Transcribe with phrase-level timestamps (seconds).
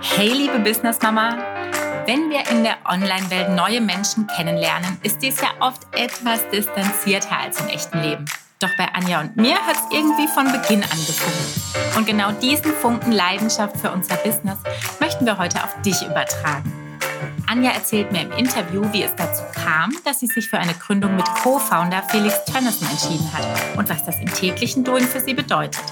[0.00, 1.36] Hey, liebe Business Mama!
[2.06, 7.60] Wenn wir in der Online-Welt neue Menschen kennenlernen, ist dies ja oft etwas distanzierter als
[7.60, 8.24] im echten Leben.
[8.60, 11.96] Doch bei Anja und mir hat es irgendwie von Beginn an gefunkt.
[11.96, 14.58] Und genau diesen Funken Leidenschaft für unser Business
[15.00, 16.72] möchten wir heute auf dich übertragen.
[17.48, 21.16] Anja erzählt mir im Interview, wie es dazu kam, dass sie sich für eine Gründung
[21.16, 23.44] mit Co-Founder Felix Tönnissen entschieden hat
[23.76, 25.82] und was das im täglichen Doing für sie bedeutet.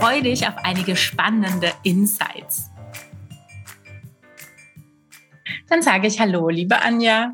[0.00, 2.73] Freue dich auf einige spannende Insights.
[5.68, 7.32] Dann sage ich Hallo, liebe Anja.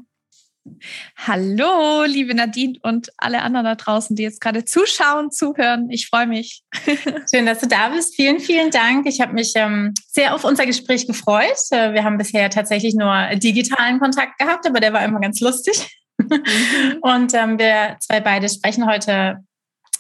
[1.17, 5.91] Hallo, liebe Nadine und alle anderen da draußen, die jetzt gerade zuschauen, zuhören.
[5.91, 6.63] Ich freue mich.
[7.35, 8.15] Schön, dass du da bist.
[8.15, 9.07] Vielen, vielen Dank.
[9.07, 11.59] Ich habe mich ähm, sehr auf unser Gespräch gefreut.
[11.71, 15.89] Äh, wir haben bisher tatsächlich nur digitalen Kontakt gehabt, aber der war immer ganz lustig.
[16.19, 16.99] Mhm.
[17.01, 19.39] Und ähm, wir zwei beide sprechen heute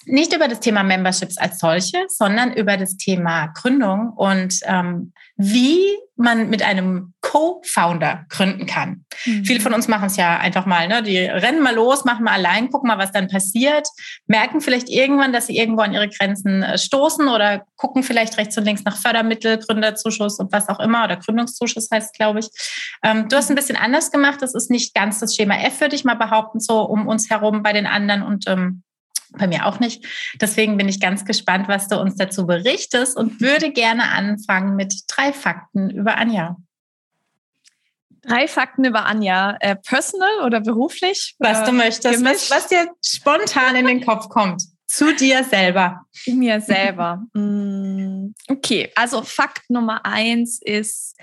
[0.06, 5.80] nicht über das Thema Memberships als solche, sondern über das Thema Gründung und ähm, wie
[6.16, 9.06] man mit einem Co-Founder gründen kann.
[9.24, 9.44] Mhm.
[9.44, 11.02] Viele von uns machen es ja einfach mal, ne?
[11.02, 13.88] die rennen mal los, machen mal allein, gucken mal, was dann passiert,
[14.26, 18.56] merken vielleicht irgendwann, dass sie irgendwo an ihre Grenzen äh, stoßen oder gucken vielleicht rechts
[18.58, 22.48] und links nach Fördermittel, Gründerzuschuss und was auch immer oder Gründungszuschuss heißt, glaube ich.
[23.02, 24.42] Ähm, du hast ein bisschen anders gemacht.
[24.42, 27.62] Das ist nicht ganz das Schema F, würde ich mal behaupten, so um uns herum
[27.62, 28.82] bei den anderen und ähm,
[29.32, 30.04] bei mir auch nicht.
[30.40, 34.94] Deswegen bin ich ganz gespannt, was du uns dazu berichtest und würde gerne anfangen mit
[35.08, 36.56] drei Fakten über Anja.
[38.22, 39.56] Drei Fakten über Anja.
[39.60, 41.36] Äh, personal oder beruflich?
[41.38, 44.62] Was du möchtest, was, was, dir spontan in den Kopf kommt.
[44.86, 46.04] Zu dir selber.
[46.26, 47.22] Mir selber.
[47.32, 51.16] Mm, okay, also Fakt Nummer eins ist,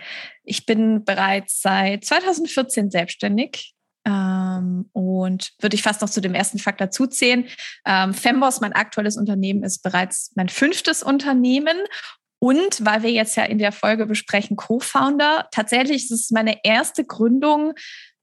[0.44, 3.76] ich bin bereits seit 2014 selbstständig.
[4.08, 7.46] Ähm, und würde ich fast noch zu dem ersten Fakt dazu zählen.
[7.86, 11.78] Ähm, Femboss, mein aktuelles Unternehmen, ist bereits mein fünftes Unternehmen.
[12.40, 17.04] Und weil wir jetzt ja in der Folge besprechen Co-Founder, tatsächlich ist es meine erste
[17.04, 17.74] Gründung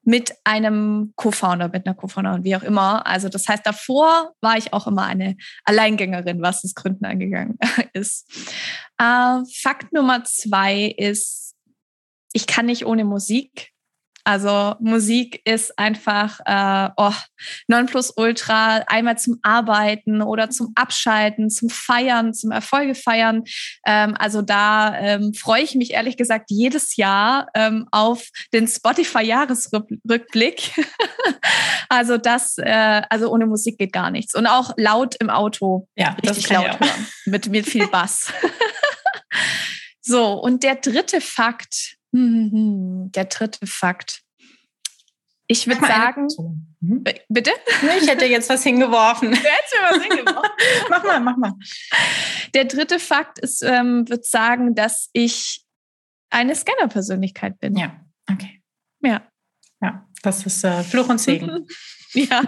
[0.04, 3.06] mit einem Co-Founder, mit einer Co-Founder wie auch immer.
[3.06, 7.58] Also das heißt, davor war ich auch immer eine Alleingängerin, was das Gründen angegangen
[7.92, 8.30] ist.
[8.98, 11.56] Äh, Fakt Nummer zwei ist,
[12.32, 13.73] ich kann nicht ohne Musik.
[14.24, 17.12] Also Musik ist einfach äh, oh,
[17.68, 23.44] Nonplusultra, einmal zum Arbeiten oder zum Abschalten, zum Feiern, zum Erfolge feiern.
[23.86, 30.72] Ähm, also da ähm, freue ich mich ehrlich gesagt jedes Jahr ähm, auf den Spotify-Jahresrückblick.
[31.90, 34.34] also das, äh, also ohne Musik geht gar nichts.
[34.34, 35.86] Und auch laut im Auto.
[35.96, 37.06] Ja, richtig laut hören.
[37.26, 38.32] Mit, mit viel Bass.
[40.00, 44.22] so, und der dritte Fakt, der dritte Fakt.
[45.46, 46.28] Ich würde sagen,
[46.80, 47.04] mhm.
[47.28, 47.50] bitte?
[48.00, 49.30] Ich hätte jetzt was hingeworfen.
[49.32, 50.50] Du hättest mir was hingeworfen.
[50.90, 51.52] mach mal, mach mal.
[52.54, 55.64] Der dritte Fakt ist, ähm, würde sagen, dass ich
[56.30, 57.76] eine Scanner-Persönlichkeit bin.
[57.76, 58.00] Ja,
[58.30, 58.62] okay.
[59.00, 59.22] Ja.
[59.82, 61.66] Ja, das ist äh, Fluch und Segen.
[62.14, 62.42] ja.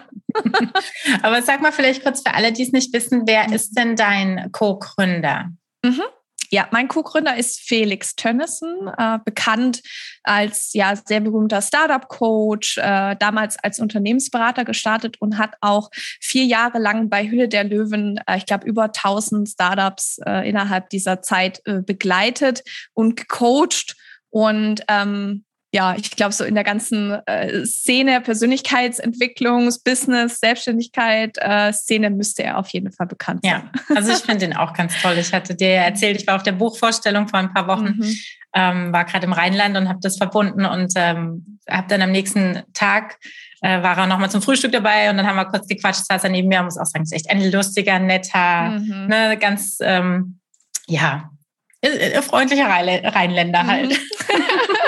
[1.23, 4.51] Aber sag mal vielleicht kurz für alle, die es nicht wissen, wer ist denn dein
[4.53, 5.51] Co-Gründer?
[5.85, 6.03] Mhm.
[6.51, 9.83] Ja, mein Co-Gründer ist Felix Tönnissen, äh, bekannt
[10.23, 15.91] als ja sehr berühmter Startup-Coach, äh, damals als Unternehmensberater gestartet und hat auch
[16.21, 20.91] vier Jahre lang bei Hülle der Löwen, äh, ich glaube, über 1000 Startups äh, innerhalb
[20.91, 23.97] dieser Zeit äh, begleitet und gecoacht.
[24.31, 31.73] Und ähm, ja, ich glaube, so in der ganzen äh, Szene, Persönlichkeitsentwicklung, Business, Selbstständigkeit, äh,
[31.73, 33.71] Szene müsste er auf jeden Fall bekannt sein.
[33.75, 35.17] Ja, also ich finde ihn auch ganz toll.
[35.19, 38.17] Ich hatte dir erzählt, ich war auf der Buchvorstellung vor ein paar Wochen, mhm.
[38.55, 42.63] ähm, war gerade im Rheinland und habe das verbunden und ähm, habe dann am nächsten
[42.73, 43.19] Tag
[43.61, 46.31] äh, war er nochmal zum Frühstück dabei und dann haben wir kurz gequatscht, saß er
[46.31, 49.07] neben mir, muss auch sagen, ist echt ein lustiger, netter, mhm.
[49.09, 50.39] ne, ganz, ähm,
[50.87, 51.31] ja,
[51.81, 53.91] äh, äh, freundlicher Rheinländer halt.
[53.91, 53.97] Mhm.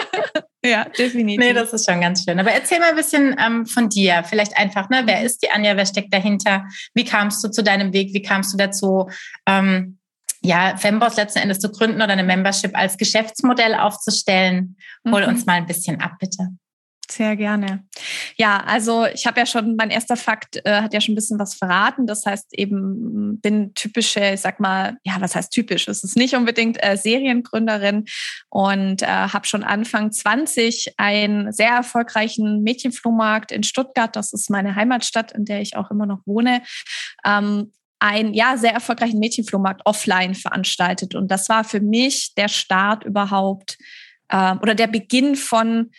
[0.64, 1.38] Ja, definitiv.
[1.38, 2.38] Nee, das ist schon ganz schön.
[2.40, 4.24] Aber erzähl mal ein bisschen ähm, von dir.
[4.24, 5.02] Vielleicht einfach, ne?
[5.04, 5.76] Wer ist die Anja?
[5.76, 6.66] Wer steckt dahinter?
[6.94, 8.12] Wie kamst du zu deinem Weg?
[8.12, 9.08] Wie kamst du dazu,
[9.46, 9.98] ähm,
[10.40, 14.76] ja, Femboss letzten Endes zu gründen oder eine Membership als Geschäftsmodell aufzustellen?
[15.08, 15.28] Hol mhm.
[15.28, 16.48] uns mal ein bisschen ab, bitte.
[17.10, 17.84] Sehr gerne.
[18.36, 21.38] Ja, also ich habe ja schon, mein erster Fakt äh, hat ja schon ein bisschen
[21.38, 22.06] was verraten.
[22.06, 25.88] Das heißt eben, bin typische, ich sag mal, ja, was heißt typisch?
[25.88, 28.04] Es ist nicht unbedingt äh, Seriengründerin
[28.50, 34.74] und äh, habe schon Anfang 20 einen sehr erfolgreichen Mädchenflohmarkt in Stuttgart, das ist meine
[34.74, 36.62] Heimatstadt, in der ich auch immer noch wohne,
[37.24, 41.14] ähm, ein ja sehr erfolgreichen Mädchenflohmarkt offline veranstaltet.
[41.14, 43.78] Und das war für mich der Start überhaupt
[44.28, 45.90] äh, oder der Beginn von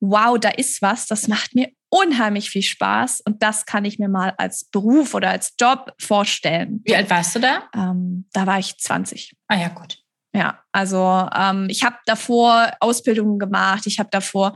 [0.00, 4.08] wow, da ist was, das macht mir unheimlich viel Spaß und das kann ich mir
[4.08, 6.82] mal als Beruf oder als Job vorstellen.
[6.84, 7.68] Wie alt warst du da?
[7.74, 9.34] Ähm, da war ich 20.
[9.48, 9.98] Ah ja, gut.
[10.36, 14.54] Ja, also ähm, ich habe davor Ausbildungen gemacht, ich habe davor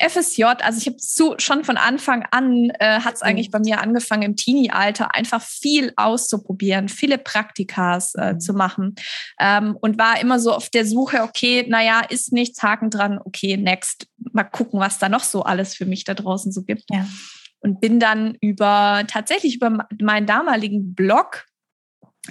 [0.00, 3.28] FSJ, also ich habe so, schon von Anfang an äh, hat es mhm.
[3.28, 8.40] eigentlich bei mir angefangen im Teenie-Alter einfach viel auszuprobieren, viele Praktikas äh, mhm.
[8.40, 8.94] zu machen
[9.38, 13.58] ähm, und war immer so auf der Suche, okay, naja, ist nichts, Haken dran, okay,
[13.58, 16.84] next, mal gucken, was da noch so alles für mich da draußen so gibt.
[16.90, 17.06] Ja.
[17.60, 21.47] Und bin dann über tatsächlich über meinen damaligen Blog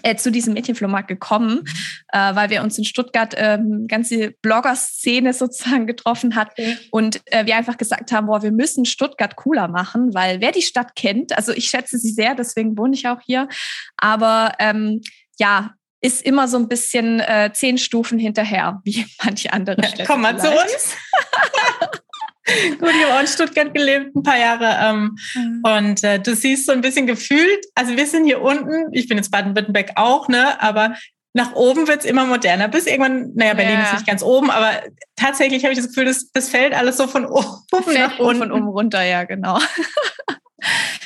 [0.04, 1.66] äh, zu diesem Mädchenflohmarkt gekommen, mhm.
[2.10, 6.78] äh, weil wir uns in Stuttgart ähm, ganze Blogger-Szene sozusagen getroffen hat okay.
[6.92, 10.62] und äh, wir einfach gesagt haben, boah, wir müssen Stuttgart cooler machen, weil wer die
[10.62, 13.48] Stadt kennt, also ich schätze sie sehr, deswegen wohne ich auch hier,
[13.98, 15.02] aber ähm,
[15.40, 20.04] ja, ist immer so ein bisschen äh, zehn Stufen hinterher, wie manche andere Städte.
[20.06, 20.70] Komm mal vielleicht.
[20.70, 20.96] zu uns.
[22.80, 24.78] Gut, ich habe auch in Stuttgart gelebt, ein paar Jahre.
[24.82, 25.64] Ähm, mhm.
[25.64, 29.18] Und äh, du siehst so ein bisschen gefühlt, also wir sind hier unten, ich bin
[29.18, 30.96] jetzt Baden-Württemberg auch, ne, aber
[31.34, 32.68] nach oben wird's immer moderner.
[32.68, 33.84] Bis irgendwann, naja, Berlin ja.
[33.86, 34.72] ist nicht ganz oben, aber
[35.16, 37.26] tatsächlich habe ich das Gefühl, das, das fällt alles so von
[37.72, 38.40] oben nach unten.
[38.40, 39.60] Von oben runter, ja, genau.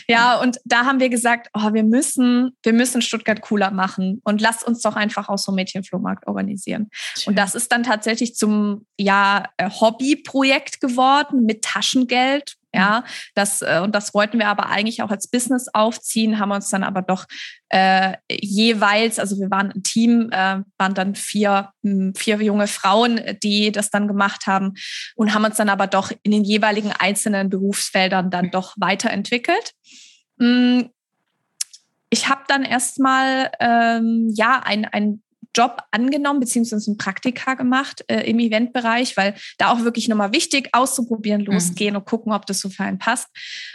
[0.08, 4.42] Ja, und da haben wir gesagt, oh, wir müssen, wir müssen Stuttgart cooler machen und
[4.42, 6.90] lasst uns doch einfach auch so Mädchenflohmarkt organisieren.
[7.26, 12.56] Und das ist dann tatsächlich zum ja, äh, Hobbyprojekt geworden mit Taschengeld.
[12.74, 13.04] Ja,
[13.36, 16.84] das, äh, und das wollten wir aber eigentlich auch als Business aufziehen, haben uns dann
[16.84, 17.26] aber doch
[17.68, 23.20] äh, jeweils, also wir waren ein Team, äh, waren dann vier, hm, vier junge Frauen,
[23.44, 24.74] die das dann gemacht haben
[25.16, 29.74] und haben uns dann aber doch in den jeweiligen einzelnen Berufsfeldern dann doch weiterentwickelt.
[30.40, 30.90] Hm,
[32.10, 35.24] ich habe dann erstmal ähm, ja ein, ein
[35.56, 40.70] Job angenommen, beziehungsweise ein Praktika gemacht äh, im Eventbereich, weil da auch wirklich nochmal wichtig
[40.74, 41.54] auszuprobieren, mhm.
[41.54, 42.00] losgehen mhm.
[42.00, 43.28] und gucken, ob das so für einen passt.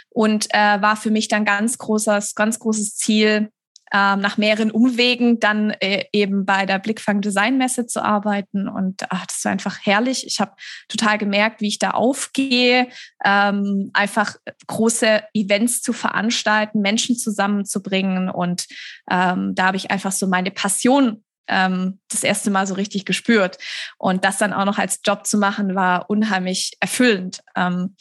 [0.09, 3.51] Und äh, war für mich dann ganz großes, ganz großes Ziel,
[3.93, 8.67] ähm, nach mehreren Umwegen dann äh, eben bei der Blickfang Design Messe zu arbeiten.
[8.67, 10.27] Und ach, das war einfach herrlich.
[10.27, 10.51] Ich habe
[10.89, 12.89] total gemerkt, wie ich da aufgehe,
[13.23, 14.35] ähm, einfach
[14.67, 18.29] große Events zu veranstalten, Menschen zusammenzubringen.
[18.29, 18.65] Und
[19.09, 23.57] ähm, da habe ich einfach so meine Passion ähm, das erste Mal so richtig gespürt.
[23.97, 27.41] Und das dann auch noch als Job zu machen, war unheimlich erfüllend.
[27.55, 27.95] Ähm,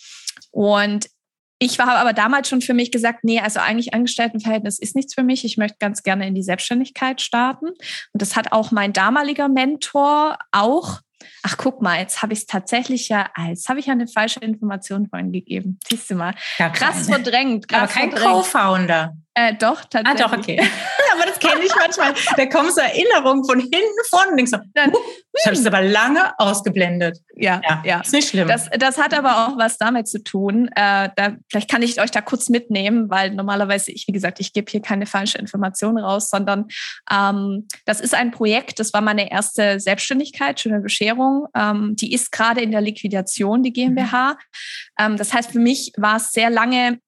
[0.50, 1.08] und
[1.58, 5.22] ich habe aber damals schon für mich gesagt, nee, also eigentlich Angestelltenverhältnis ist nichts für
[5.22, 5.44] mich.
[5.44, 7.66] Ich möchte ganz gerne in die Selbstständigkeit starten.
[7.66, 11.00] Und das hat auch mein damaliger Mentor auch
[11.42, 14.40] Ach, guck mal, jetzt habe ich es tatsächlich ja, jetzt habe ich ja eine falsche
[14.40, 15.78] Information vorhin gegeben.
[15.88, 16.34] Siehst du mal.
[16.58, 17.68] Ja, krass verdrängt.
[17.68, 19.16] Krass Aber kein Co-Founder.
[19.34, 20.24] Äh, doch, tatsächlich.
[20.24, 20.60] Ah, doch, okay.
[21.14, 22.14] aber das kenne ich manchmal.
[22.36, 25.82] Da kommen so Erinnerungen von hinten vorne und denkst so, Dann, ich habe es aber
[25.82, 27.18] lange ausgeblendet.
[27.34, 28.00] Ja, ja, ja.
[28.00, 28.48] Ist nicht schlimm.
[28.48, 30.68] Das, das hat aber auch was damit zu tun.
[30.74, 34.52] Äh, da, vielleicht kann ich euch da kurz mitnehmen, weil normalerweise, ich, wie gesagt, ich
[34.52, 36.66] gebe hier keine falsche Information raus, sondern
[37.10, 41.46] ähm, das ist ein Projekt, das war meine erste Selbstständigkeit, schöne Bescherung.
[41.54, 44.32] Ähm, die ist gerade in der Liquidation, die GmbH.
[44.32, 44.36] Mhm.
[44.98, 46.98] Ähm, das heißt, für mich war es sehr lange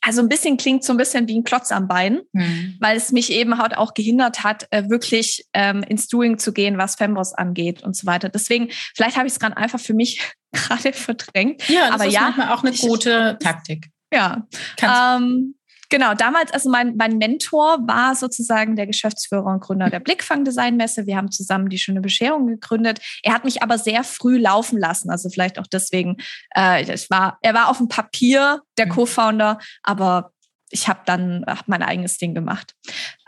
[0.00, 2.76] also ein bisschen klingt so ein bisschen wie ein Klotz am Bein, mhm.
[2.80, 6.78] weil es mich eben halt auch gehindert hat, äh, wirklich ähm, ins Doing zu gehen,
[6.78, 8.28] was Femboss angeht und so weiter.
[8.28, 10.20] Deswegen, vielleicht habe ich es gerade einfach für mich
[10.52, 11.68] gerade verdrängt.
[11.68, 13.90] Ja, das aber ist ja, manchmal auch eine gute ich, Taktik.
[14.12, 14.46] Ja.
[14.80, 15.54] Ähm,
[15.90, 20.76] Genau, damals, also mein, mein Mentor war sozusagen der Geschäftsführer und Gründer der Blickfang Design
[20.76, 21.06] Messe.
[21.06, 23.00] Wir haben zusammen die schöne Bescherung gegründet.
[23.22, 26.16] Er hat mich aber sehr früh laufen lassen, also vielleicht auch deswegen.
[26.54, 28.90] Äh, ich war, er war auf dem Papier der mhm.
[28.90, 30.32] Co-Founder, aber
[30.70, 32.74] ich habe dann hab mein eigenes Ding gemacht.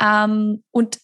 [0.01, 0.99] Ähm, und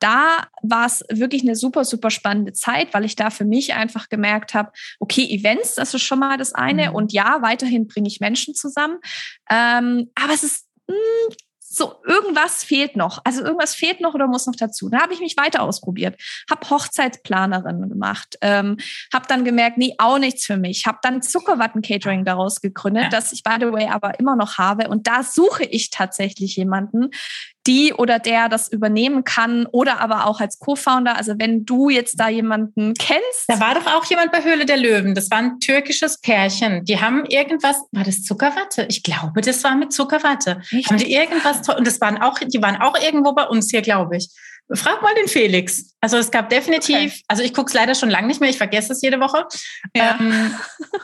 [0.00, 4.08] da war es wirklich eine super, super spannende Zeit, weil ich da für mich einfach
[4.08, 6.90] gemerkt habe, okay, Events, das ist schon mal das eine.
[6.90, 6.96] Mhm.
[6.96, 8.98] Und ja, weiterhin bringe ich Menschen zusammen.
[9.48, 11.36] Ähm, aber es ist hm,
[11.72, 13.20] so irgendwas fehlt noch.
[13.24, 14.90] Also irgendwas fehlt noch oder muss noch dazu.
[14.90, 16.20] Da habe ich mich weiter ausprobiert,
[16.50, 18.76] habe Hochzeitsplanerin gemacht, ähm,
[19.12, 20.86] habe dann gemerkt, nee, auch nichts für mich.
[20.86, 23.08] Habe dann Zuckerwatten-Catering daraus gegründet, ja.
[23.08, 24.88] das ich by the way aber immer noch habe.
[24.88, 27.10] Und da suche ich tatsächlich jemanden,
[27.66, 31.16] die oder der das übernehmen kann oder aber auch als Co-Founder.
[31.16, 33.44] Also wenn du jetzt da jemanden kennst.
[33.48, 35.14] Da war doch auch jemand bei Höhle der Löwen.
[35.14, 36.84] Das war ein türkisches Pärchen.
[36.84, 38.86] Die haben irgendwas, war das Zuckerwatte?
[38.88, 40.60] Ich glaube, das war mit Zuckerwatte.
[40.70, 40.90] Echt?
[40.90, 44.16] Haben die irgendwas, und das waren auch, die waren auch irgendwo bei uns hier, glaube
[44.16, 44.28] ich.
[44.74, 45.94] Frag mal den Felix.
[46.00, 47.22] Also es gab definitiv, okay.
[47.28, 49.44] also ich gucke es leider schon lange nicht mehr, ich vergesse es jede Woche.
[49.94, 50.16] Ja.
[50.18, 50.54] Ähm,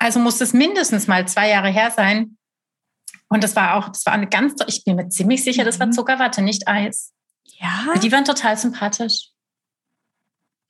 [0.01, 2.38] also muss es mindestens mal zwei Jahre her sein,
[3.29, 5.87] und das war auch, das war eine ganz, ich bin mir ziemlich sicher, das war
[5.87, 5.93] mhm.
[5.93, 7.13] Zuckerwatte, nicht Eis.
[7.45, 7.95] Ja.
[8.03, 9.31] Die waren total sympathisch.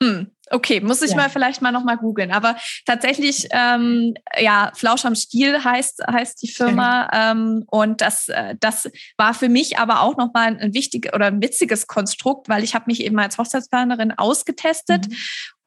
[0.02, 0.30] Hm.
[0.50, 1.16] Okay, muss ich ja.
[1.16, 2.30] mal vielleicht mal noch mal googeln.
[2.30, 8.54] Aber tatsächlich, ähm, ja, Flausch am Stiel heißt heißt die Firma ähm, und das äh,
[8.60, 12.64] das war für mich aber auch noch mal ein wichtiges oder ein witziges Konstrukt, weil
[12.64, 15.16] ich habe mich eben als Hochzeitsplanerin ausgetestet mhm.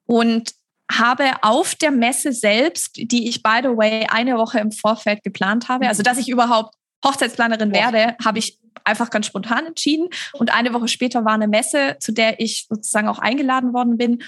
[0.06, 0.52] und
[0.92, 5.70] habe auf der Messe selbst, die ich by the way eine Woche im Vorfeld geplant
[5.70, 10.08] habe, also dass ich überhaupt Hochzeitsplanerin werde, habe ich einfach ganz spontan entschieden.
[10.34, 14.24] Und eine Woche später war eine Messe, zu der ich sozusagen auch eingeladen worden bin.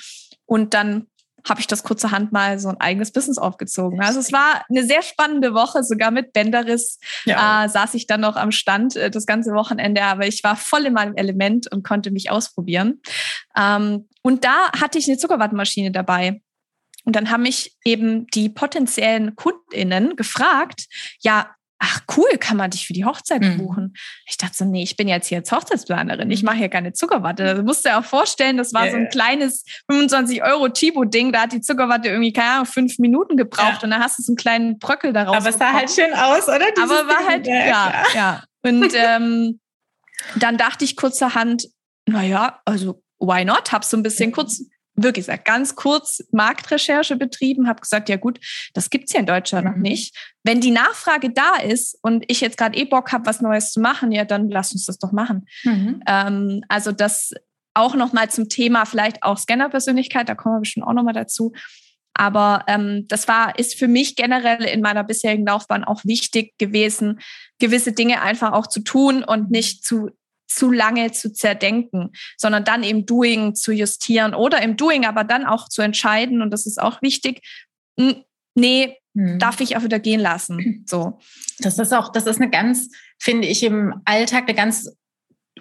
[0.45, 1.07] Und dann
[1.47, 4.01] habe ich das kurzerhand mal so ein eigenes Business aufgezogen.
[4.01, 7.65] Also es war eine sehr spannende Woche, sogar mit Bänderriss ja.
[7.65, 10.85] äh, saß ich dann noch am Stand äh, das ganze Wochenende, aber ich war voll
[10.85, 13.01] in meinem Element und konnte mich ausprobieren.
[13.57, 16.41] Ähm, und da hatte ich eine Zuckerwattenmaschine dabei.
[17.05, 20.85] Und dann haben mich eben die potenziellen KundInnen gefragt,
[21.19, 21.53] ja,
[21.83, 23.57] ach cool, kann man dich für die Hochzeit mhm.
[23.57, 23.93] buchen?
[24.25, 26.47] Ich dachte so, nee, ich bin jetzt hier als Hochzeitsplanerin, ich mhm.
[26.47, 27.43] mache hier keine Zuckerwatte.
[27.43, 28.91] Das musst du dir auch vorstellen, das war yeah.
[28.91, 33.35] so ein kleines 25 Euro Chibo-Ding, da hat die Zuckerwatte irgendwie, keine Ahnung, fünf Minuten
[33.35, 33.83] gebraucht ja.
[33.83, 35.37] und dann hast du so einen kleinen Bröckel daraus.
[35.37, 36.71] Aber es sah halt schön aus, oder?
[36.75, 38.03] Dieses Aber war halt, ja, ja.
[38.15, 38.43] ja.
[38.61, 39.59] Und ähm,
[40.35, 41.67] dann dachte ich kurzerhand,
[42.05, 43.71] naja, also why not?
[43.71, 44.61] Hab so ein bisschen kurz
[44.95, 48.39] wirklich gesagt, ganz kurz Marktrecherche betrieben, habe gesagt, ja gut,
[48.73, 49.71] das gibt's hier in Deutschland mhm.
[49.71, 50.15] noch nicht.
[50.43, 53.79] Wenn die Nachfrage da ist und ich jetzt gerade eh Bock habe, was Neues zu
[53.79, 55.47] machen, ja, dann lass uns das doch machen.
[55.63, 56.01] Mhm.
[56.07, 57.33] Ähm, also das
[57.73, 61.53] auch nochmal zum Thema vielleicht auch Scanner-Persönlichkeit, da kommen wir bestimmt auch nochmal dazu.
[62.13, 67.19] Aber ähm, das war, ist für mich generell in meiner bisherigen Laufbahn auch wichtig gewesen,
[67.59, 70.11] gewisse Dinge einfach auch zu tun und nicht zu
[70.47, 75.45] zu lange zu zerdenken, sondern dann im Doing zu justieren oder im Doing aber dann
[75.45, 77.41] auch zu entscheiden, und das ist auch wichtig,
[78.55, 79.39] nee, hm.
[79.39, 80.85] darf ich auch wieder gehen lassen.
[80.93, 81.19] So.
[81.59, 84.91] Das ist auch, das ist eine ganz, finde ich, im Alltag eine ganz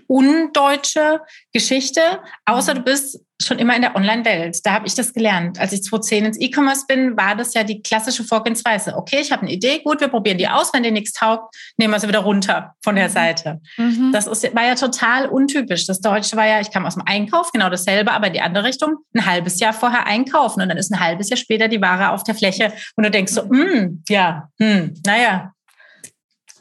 [0.06, 1.20] undeutsche
[1.52, 2.00] Geschichte,
[2.44, 2.78] außer mhm.
[2.78, 4.58] du bist schon immer in der Online-Welt.
[4.64, 5.58] Da habe ich das gelernt.
[5.58, 8.96] Als ich 2010 ins E-Commerce bin, war das ja die klassische Vorgehensweise.
[8.96, 10.72] Okay, ich habe eine Idee, gut, wir probieren die aus.
[10.72, 13.12] Wenn dir nichts taugt, nehmen wir sie wieder runter von der mhm.
[13.12, 13.60] Seite.
[13.76, 14.10] Mhm.
[14.12, 15.86] Das ist, war ja total untypisch.
[15.86, 18.64] Das Deutsche war ja, ich kam aus dem Einkauf, genau dasselbe, aber in die andere
[18.64, 22.10] Richtung, ein halbes Jahr vorher einkaufen und dann ist ein halbes Jahr später die Ware
[22.10, 25.51] auf der Fläche und du denkst so, mm, ja, hm, naja,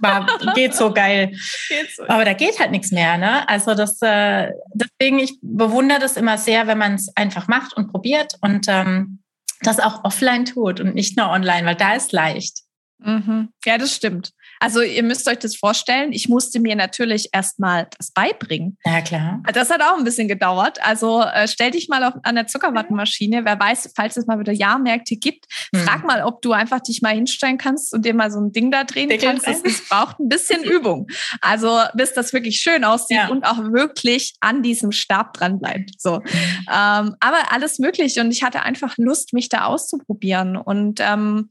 [0.02, 1.32] war, geht so geil.
[1.70, 2.04] Geht so.
[2.08, 3.18] Aber da geht halt nichts mehr.
[3.18, 3.48] Ne?
[3.48, 7.92] Also das, äh, deswegen, ich bewundere das immer sehr, wenn man es einfach macht und
[7.92, 9.20] probiert und ähm,
[9.62, 12.62] das auch offline tut und nicht nur online, weil da ist leicht.
[13.00, 13.50] Mhm.
[13.66, 14.32] Ja, das stimmt.
[14.62, 16.14] Also ihr müsst euch das vorstellen.
[16.14, 18.78] Ich musste mir natürlich erstmal das beibringen.
[18.86, 19.42] Ja, klar.
[19.54, 20.78] Das hat auch ein bisschen gedauert.
[20.86, 23.44] Also äh, stell dich mal auf, an der Zuckerwattenmaschine.
[23.44, 25.80] Wer weiß, falls es mal wieder Jahrmärkte gibt, mhm.
[25.80, 28.70] frag mal, ob du einfach dich mal hinstellen kannst und dir mal so ein Ding
[28.70, 29.48] da drehen Deckel kannst.
[29.48, 31.08] Das, das, braucht ein bisschen Übung.
[31.42, 33.30] Also bis das wirklich schön aussieht ja.
[33.30, 36.00] und auch wirklich an diesem Stab dran bleibt.
[36.00, 36.20] So.
[36.20, 36.24] Mhm.
[36.72, 38.20] Ähm, aber alles möglich.
[38.20, 40.56] Und ich hatte einfach Lust, mich da auszuprobieren.
[40.56, 41.50] Und ähm,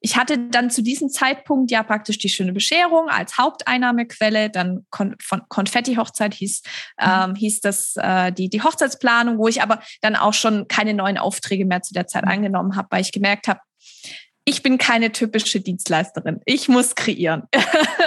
[0.00, 5.14] ich hatte dann zu diesem Zeitpunkt ja praktisch die schöne Bescherung als Haupteinnahmequelle, dann Kon
[5.20, 6.62] von Konfetti-Hochzeit hieß,
[7.00, 7.06] mhm.
[7.06, 11.18] ähm, hieß das äh, die, die Hochzeitsplanung, wo ich aber dann auch schon keine neuen
[11.18, 12.30] Aufträge mehr zu der Zeit mhm.
[12.30, 13.60] angenommen habe, weil ich gemerkt habe,
[14.46, 16.40] ich bin keine typische Dienstleisterin.
[16.44, 17.44] Ich muss kreieren.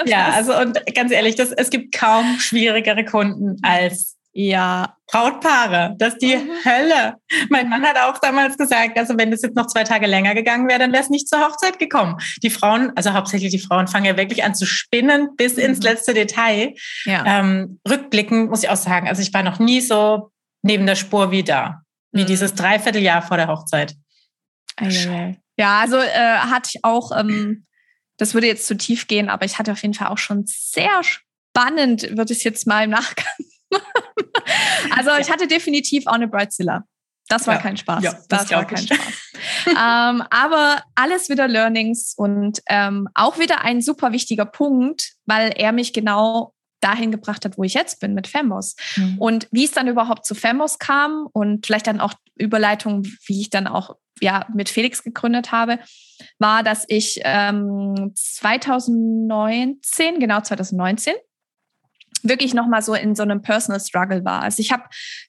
[0.05, 6.13] Ja, also und ganz ehrlich, das, es gibt kaum schwierigere Kunden als ja, Brautpaare, das
[6.13, 6.49] ist die mhm.
[6.65, 7.15] Hölle.
[7.49, 10.67] Mein Mann hat auch damals gesagt, also wenn das jetzt noch zwei Tage länger gegangen
[10.67, 12.17] wäre, dann wäre es nicht zur Hochzeit gekommen.
[12.41, 15.63] Die Frauen, also hauptsächlich die Frauen, fangen ja wirklich an zu spinnen bis mhm.
[15.63, 16.73] ins letzte Detail.
[17.05, 17.23] Ja.
[17.27, 20.31] Ähm, rückblickend muss ich auch sagen, also ich war noch nie so
[20.63, 22.27] neben der Spur wie da, wie mhm.
[22.27, 23.93] dieses Dreivierteljahr vor der Hochzeit.
[25.57, 27.67] Ja, also äh, hatte ich auch, ähm,
[28.17, 31.03] das würde jetzt zu tief gehen, aber ich hatte auf jeden Fall auch schon sehr
[31.03, 33.27] spannend, würde ich jetzt mal im Nachgang
[34.95, 36.83] also ich hatte definitiv auch eine Bridezilla.
[37.29, 38.03] Das war ja, kein Spaß.
[38.03, 38.99] Ja, das, das war kein Spaß.
[39.67, 45.71] ähm, aber alles wieder Learnings und ähm, auch wieder ein super wichtiger Punkt, weil er
[45.71, 48.75] mich genau dahin gebracht hat, wo ich jetzt bin mit Femos.
[48.97, 49.17] Mhm.
[49.17, 53.49] Und wie es dann überhaupt zu Femos kam und vielleicht dann auch Überleitung, wie ich
[53.49, 55.79] dann auch ja mit Felix gegründet habe,
[56.39, 61.13] war, dass ich ähm, 2019, genau 2019,
[62.23, 64.41] wirklich nochmal so in so einem Personal Struggle war.
[64.41, 64.83] Also ich habe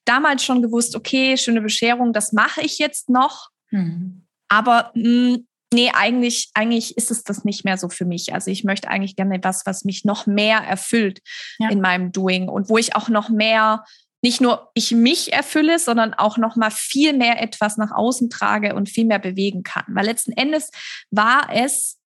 [0.04, 3.48] damals schon gewusst, okay, schöne Bescherung, das mache ich jetzt noch.
[3.70, 4.26] Mhm.
[4.48, 8.32] Aber mh, hm, nee, eigentlich, eigentlich ist es das nicht mehr so für mich.
[8.32, 11.20] Also ich möchte eigentlich gerne was, was mich noch mehr erfüllt
[11.58, 11.68] ja.
[11.68, 13.84] in meinem Doing und wo ich auch noch mehr
[14.22, 18.74] nicht nur ich mich erfülle, sondern auch noch mal viel mehr etwas nach außen trage
[18.74, 19.84] und viel mehr bewegen kann.
[19.88, 20.70] Weil letzten Endes
[21.10, 21.98] war es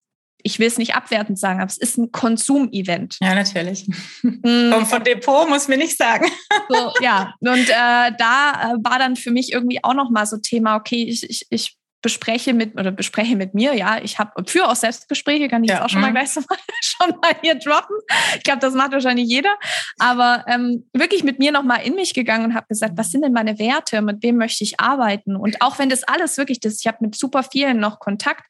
[0.44, 3.18] ich will es nicht abwertend sagen, aber es ist ein Konsum-Event.
[3.22, 3.88] Ja, natürlich.
[4.22, 4.72] Mm.
[4.86, 6.28] von Depot muss mir nicht sagen.
[6.70, 10.38] So, ja, und äh, da äh, war dann für mich irgendwie auch noch mal so
[10.38, 14.70] Thema, okay, ich, ich, ich bespreche mit oder bespreche mit mir, ja, ich habe für
[14.70, 15.78] auch Selbstgespräche, kann ich ja.
[15.78, 16.16] jetzt auch schon mal mhm.
[16.16, 17.98] gleich so mal, schon mal hier droppen.
[18.38, 19.56] Ich glaube, das macht wahrscheinlich jeder,
[19.98, 23.24] aber ähm, wirklich mit mir noch mal in mich gegangen und habe gesagt, was sind
[23.24, 25.36] denn meine Werte, mit wem möchte ich arbeiten?
[25.36, 28.44] Und auch wenn das alles wirklich das, ich habe mit super vielen noch Kontakt,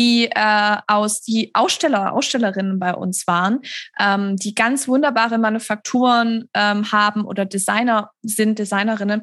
[0.00, 3.60] die äh, aus die Aussteller, Ausstellerinnen bei uns waren,
[3.98, 9.22] ähm, die ganz wunderbare Manufakturen ähm, haben oder Designer sind, Designerinnen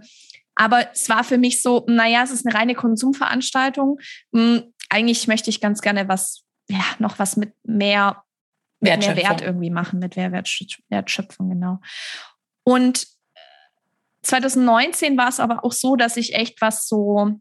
[0.58, 4.00] aber es war für mich so, naja, es ist eine reine Konsumveranstaltung.
[4.34, 8.24] Hm, eigentlich möchte ich ganz gerne was, ja, noch was mit mehr,
[8.80, 11.80] mit mehr Wert irgendwie machen, mit Wertschöpfung, genau.
[12.64, 13.06] Und
[14.24, 17.40] 2019 war es aber auch so, dass ich echt was so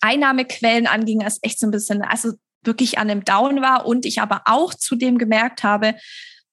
[0.00, 2.32] Einnahmequellen anging, als echt so ein bisschen, also
[2.64, 5.94] wirklich an einem Down war und ich aber auch zudem gemerkt habe,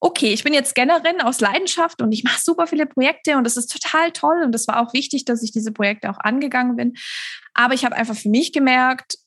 [0.00, 3.56] okay, ich bin jetzt Scannerin aus Leidenschaft und ich mache super viele Projekte und das
[3.56, 6.94] ist total toll und es war auch wichtig, dass ich diese Projekte auch angegangen bin.
[7.52, 9.18] Aber ich habe einfach für mich gemerkt,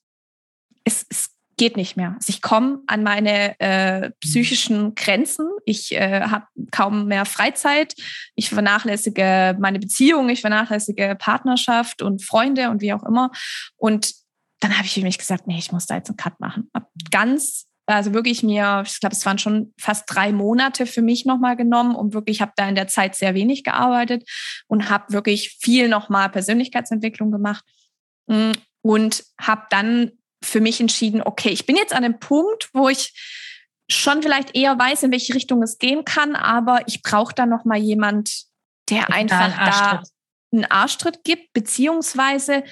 [0.84, 2.13] es, es geht nicht mehr.
[2.16, 5.48] Also ich komme an meine äh, psychischen Grenzen.
[5.66, 7.94] Ich äh, habe kaum mehr Freizeit.
[8.36, 13.30] Ich vernachlässige meine Beziehung, ich vernachlässige Partnerschaft und Freunde und wie auch immer.
[13.78, 14.23] Und
[14.63, 16.70] dann habe ich für mich gesagt, nee, ich muss da jetzt einen Cut machen.
[16.74, 21.25] Hab ganz also wirklich mir, ich glaube, es waren schon fast drei Monate für mich
[21.25, 24.24] nochmal genommen und wirklich habe da in der Zeit sehr wenig gearbeitet
[24.67, 27.65] und habe wirklich viel nochmal Persönlichkeitsentwicklung gemacht
[28.27, 28.51] mm,
[28.82, 30.12] und habe dann
[30.43, 33.13] für mich entschieden, okay, ich bin jetzt an einem Punkt, wo ich
[33.89, 37.79] schon vielleicht eher weiß, in welche Richtung es gehen kann, aber ich brauche da nochmal
[37.79, 38.46] jemand,
[38.89, 40.03] der einfach da
[40.53, 42.63] einen Arschtritt gibt, beziehungsweise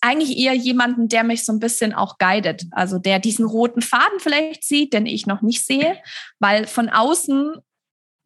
[0.00, 2.64] eigentlich eher jemanden, der mich so ein bisschen auch guidet.
[2.70, 6.00] Also der diesen roten Faden vielleicht sieht, den ich noch nicht sehe,
[6.38, 7.54] weil von außen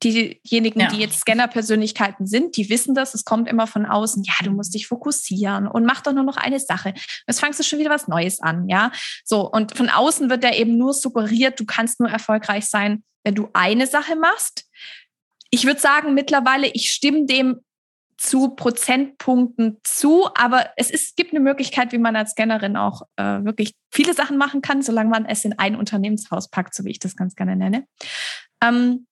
[0.02, 0.88] diejenigen, ja.
[0.88, 4.75] die jetzt Scanner-Persönlichkeiten sind, die wissen das, es kommt immer von außen, ja, du musst
[4.75, 6.95] dich fokussieren und mach doch nur noch eine Sache.
[7.26, 8.91] Jetzt fangst du schon wieder was Neues an, ja.
[9.25, 13.35] So, und von außen wird da eben nur suggeriert, du kannst nur erfolgreich sein, wenn
[13.35, 14.64] du eine Sache machst.
[15.50, 17.61] Ich würde sagen, mittlerweile, ich stimme dem
[18.23, 23.43] zu Prozentpunkten zu, aber es ist, gibt eine Möglichkeit, wie man als Scannerin auch äh,
[23.43, 27.00] wirklich viele Sachen machen kann, solange man es in ein Unternehmenshaus packt, so wie ich
[27.00, 27.85] das ganz gerne nenne.
[28.62, 29.09] Ähm,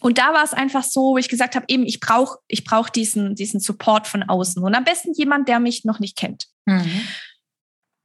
[0.00, 2.88] und da war es einfach so, wo ich gesagt habe, eben, ich brauche ich brauch
[2.88, 4.60] diesen, diesen Support von außen.
[4.64, 6.46] Und am besten jemand, der mich noch nicht kennt.
[6.64, 7.02] Mhm.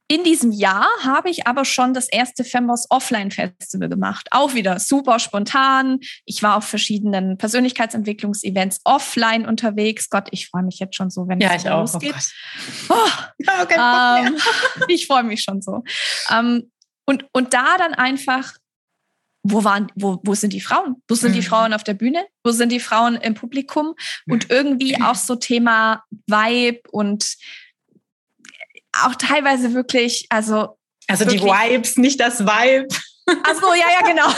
[0.08, 4.28] In diesem Jahr habe ich aber schon das erste Fembos Offline Festival gemacht.
[4.30, 5.98] Auch wieder super spontan.
[6.24, 10.08] Ich war auf verschiedenen Persönlichkeitsentwicklungsevents offline unterwegs.
[10.08, 11.80] Gott, ich freue mich jetzt schon so, wenn ja, es ich auch.
[11.80, 12.14] losgeht.
[12.88, 14.36] Oh, oh, ähm,
[14.88, 15.82] ich freue mich schon so.
[16.30, 16.70] Ähm,
[17.04, 18.54] und, und da dann einfach
[19.48, 20.96] wo waren, wo, wo sind die Frauen?
[21.08, 21.44] Wo sind die mhm.
[21.44, 22.26] Frauen auf der Bühne?
[22.42, 23.94] Wo sind die Frauen im Publikum?
[24.28, 27.36] Und irgendwie auch so Thema Vibe und
[29.04, 30.78] auch teilweise wirklich, also.
[31.08, 32.88] Also wirklich, die Vibes, nicht das Vibe.
[33.44, 34.28] Ach so, ja, ja, genau.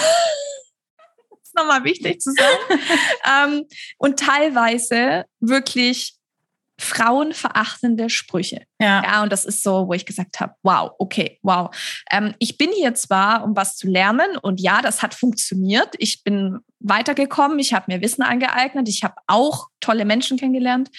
[1.30, 2.82] das ist nochmal wichtig zu sagen.
[3.24, 3.64] ähm,
[3.98, 6.18] und teilweise wirklich
[6.80, 8.62] frauenverachtende Sprüche.
[8.80, 9.02] Ja.
[9.02, 11.74] ja, und das ist so, wo ich gesagt habe, wow, okay, wow.
[12.10, 15.94] Ähm, ich bin hier zwar, um was zu lernen und ja, das hat funktioniert.
[15.98, 20.90] Ich bin weitergekommen, ich habe mir Wissen angeeignet, ich habe auch tolle Menschen kennengelernt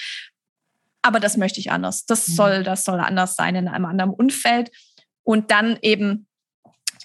[1.01, 2.05] aber das möchte ich anders.
[2.05, 2.33] Das mhm.
[2.33, 4.71] soll, das soll anders sein in einem anderen Umfeld.
[5.23, 6.27] Und dann eben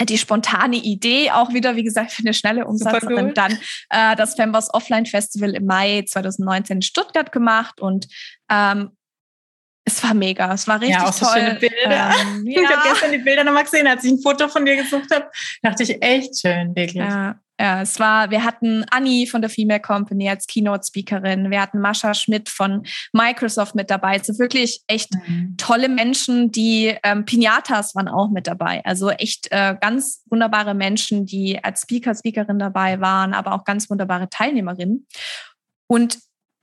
[0.00, 3.58] die spontane Idee, auch wieder, wie gesagt, für eine schnelle Umsetzung, dann
[3.90, 8.08] äh, das Fembos Offline Festival im Mai 2019 in Stuttgart gemacht und
[8.50, 8.90] ähm,
[9.84, 11.34] es war mega, es war richtig ja, auch so toll.
[11.34, 12.14] Schöne Bilder.
[12.20, 12.62] Ähm, ja.
[12.62, 15.30] Ich habe gestern die Bilder nochmal gesehen, als ich ein Foto von dir gesucht habe,
[15.62, 17.04] dachte ich echt schön, wirklich.
[17.04, 21.80] Ja, ja, es war, wir hatten Anni von der Female Company als Keynote-Speakerin, wir hatten
[21.80, 24.14] Mascha Schmidt von Microsoft mit dabei.
[24.14, 25.54] Also wirklich echt mhm.
[25.56, 28.84] tolle Menschen, die ähm, Pinatas waren auch mit dabei.
[28.84, 33.88] Also echt äh, ganz wunderbare Menschen, die als Speaker, Speakerin dabei waren, aber auch ganz
[33.88, 35.06] wunderbare Teilnehmerinnen.
[35.86, 36.18] Und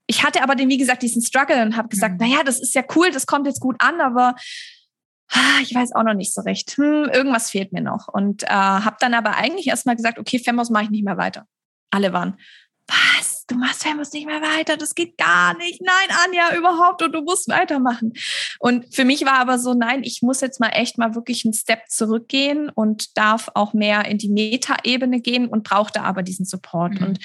[0.07, 2.27] ich hatte aber den, wie gesagt, diesen Struggle und habe gesagt, mhm.
[2.27, 4.35] naja, das ist ja cool, das kommt jetzt gut an, aber
[5.61, 6.77] ich weiß auch noch nicht so recht.
[6.77, 8.07] Hm, irgendwas fehlt mir noch.
[8.07, 11.45] Und äh, habe dann aber eigentlich erstmal gesagt, okay, Femos mache ich nicht mehr weiter.
[11.89, 12.37] Alle waren,
[12.87, 13.45] was?
[13.47, 14.77] Du machst Femos nicht mehr weiter?
[14.77, 15.81] Das geht gar nicht.
[15.81, 17.01] Nein, Anja, überhaupt.
[17.01, 18.13] Und du musst weitermachen.
[18.59, 21.53] Und für mich war aber so, nein, ich muss jetzt mal echt mal wirklich einen
[21.53, 26.99] Step zurückgehen und darf auch mehr in die Meta-Ebene gehen und brauchte aber diesen Support.
[26.99, 27.07] Mhm.
[27.07, 27.19] Und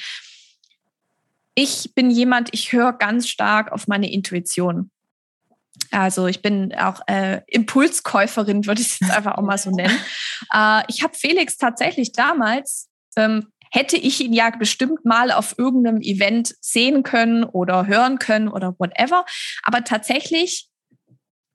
[1.55, 4.91] ich bin jemand, ich höre ganz stark auf meine Intuition.
[5.91, 9.97] Also ich bin auch äh, Impulskäuferin, würde ich es jetzt einfach auch mal so nennen.
[10.53, 16.01] Äh, ich habe Felix tatsächlich damals ähm, hätte ich ihn ja bestimmt mal auf irgendeinem
[16.01, 19.25] Event sehen können oder hören können oder whatever.
[19.63, 20.69] Aber tatsächlich,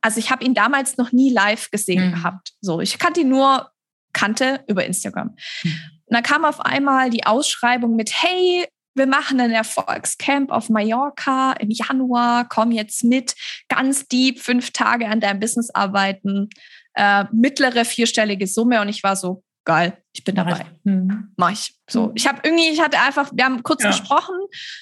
[0.01, 2.13] also ich habe ihn damals noch nie live gesehen mhm.
[2.13, 2.53] gehabt.
[2.62, 3.71] So, ich kannte ihn nur,
[4.13, 5.36] kannte über Instagram.
[5.63, 5.79] Mhm.
[6.05, 11.54] Und dann kam auf einmal die Ausschreibung mit, hey, wir machen ein Erfolgscamp auf Mallorca
[11.54, 13.36] im Januar, komm jetzt mit,
[13.69, 16.49] ganz deep, fünf Tage an deinem Business arbeiten,
[16.93, 18.82] äh, mittlere vierstellige Summe.
[18.82, 20.65] Und ich war so, geil, ich bin dabei.
[20.84, 21.34] Mhm.
[21.38, 21.75] Mach ich.
[21.89, 22.12] So, mhm.
[22.15, 23.89] ich habe irgendwie, ich hatte einfach, wir haben kurz ja.
[23.89, 24.36] gesprochen.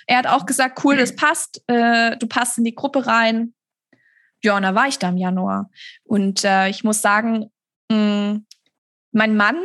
[0.08, 3.54] Er hat auch gesagt, cool, das passt, äh, du passt in die Gruppe rein.
[4.44, 5.70] Ja, und da war ich da im Januar.
[6.04, 7.52] Und äh, ich muss sagen,
[7.92, 8.46] mh, mm,
[9.12, 9.58] mein Mann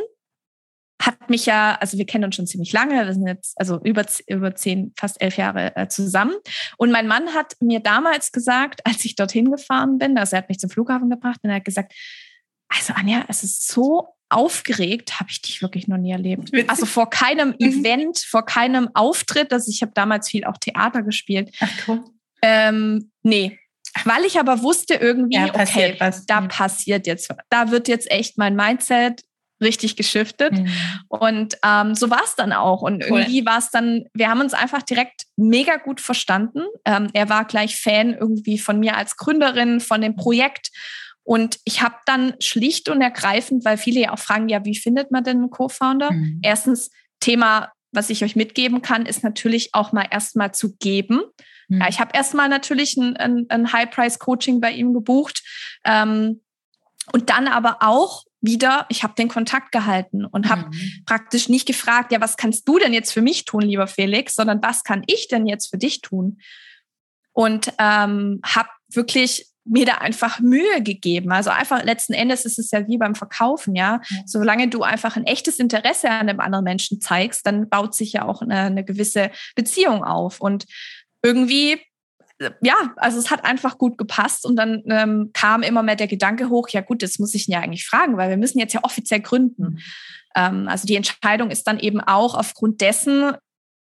[1.07, 4.05] hat mich ja, also wir kennen uns schon ziemlich lange, wir sind jetzt also über,
[4.27, 6.35] über zehn, fast elf Jahre äh, zusammen.
[6.77, 10.49] Und mein Mann hat mir damals gesagt, als ich dorthin gefahren bin, also er hat
[10.49, 11.93] mich zum Flughafen gebracht und er hat gesagt,
[12.69, 16.51] also Anja, es ist so aufgeregt habe ich dich wirklich noch nie erlebt.
[16.51, 16.69] Witzig.
[16.69, 17.55] Also vor keinem mhm.
[17.59, 21.55] Event, vor keinem Auftritt, also ich habe damals viel auch Theater gespielt.
[21.61, 22.05] Ach cool.
[22.43, 23.59] Ähm, nee,
[24.05, 26.27] weil ich aber wusste irgendwie, ja, okay, was.
[26.27, 26.49] da mhm.
[26.49, 29.23] passiert jetzt, da wird jetzt echt mein Mindset
[29.61, 30.53] richtig geschiftet.
[30.53, 30.69] Mhm.
[31.09, 32.83] Und ähm, so war es dann auch.
[32.83, 33.21] Und cool.
[33.21, 36.63] irgendwie war es dann, wir haben uns einfach direkt mega gut verstanden.
[36.85, 40.71] Ähm, er war gleich Fan irgendwie von mir als Gründerin, von dem Projekt.
[41.23, 45.11] Und ich habe dann schlicht und ergreifend, weil viele ja auch fragen, ja, wie findet
[45.11, 46.13] man denn einen Co-Founder?
[46.13, 46.41] Mhm.
[46.43, 46.91] Erstens,
[47.21, 51.23] Thema, was ich euch mitgeben kann, ist natürlich auch mal erstmal zu geben.
[51.69, 51.81] Mhm.
[51.81, 55.43] Ja, ich habe erstmal natürlich ein, ein, ein High-Price-Coaching bei ihm gebucht.
[55.85, 56.41] Ähm,
[57.13, 61.05] und dann aber auch wieder, ich habe den Kontakt gehalten und habe mhm.
[61.07, 64.63] praktisch nicht gefragt, ja, was kannst du denn jetzt für mich tun, lieber Felix, sondern
[64.63, 66.39] was kann ich denn jetzt für dich tun?
[67.33, 71.33] Und ähm, habe wirklich mir da einfach Mühe gegeben.
[71.33, 74.03] Also einfach letzten Endes ist es ja wie beim Verkaufen, ja.
[74.11, 74.23] Mhm.
[74.27, 78.27] Solange du einfach ein echtes Interesse an einem anderen Menschen zeigst, dann baut sich ja
[78.27, 80.41] auch eine, eine gewisse Beziehung auf.
[80.41, 80.67] Und
[81.23, 81.81] irgendwie
[82.61, 86.49] ja, also es hat einfach gut gepasst und dann ähm, kam immer mehr der Gedanke
[86.49, 88.81] hoch, ja gut, das muss ich ihn ja eigentlich fragen, weil wir müssen jetzt ja
[88.83, 89.63] offiziell gründen.
[89.63, 89.79] Mhm.
[90.35, 93.33] Ähm, also die Entscheidung ist dann eben auch aufgrund dessen,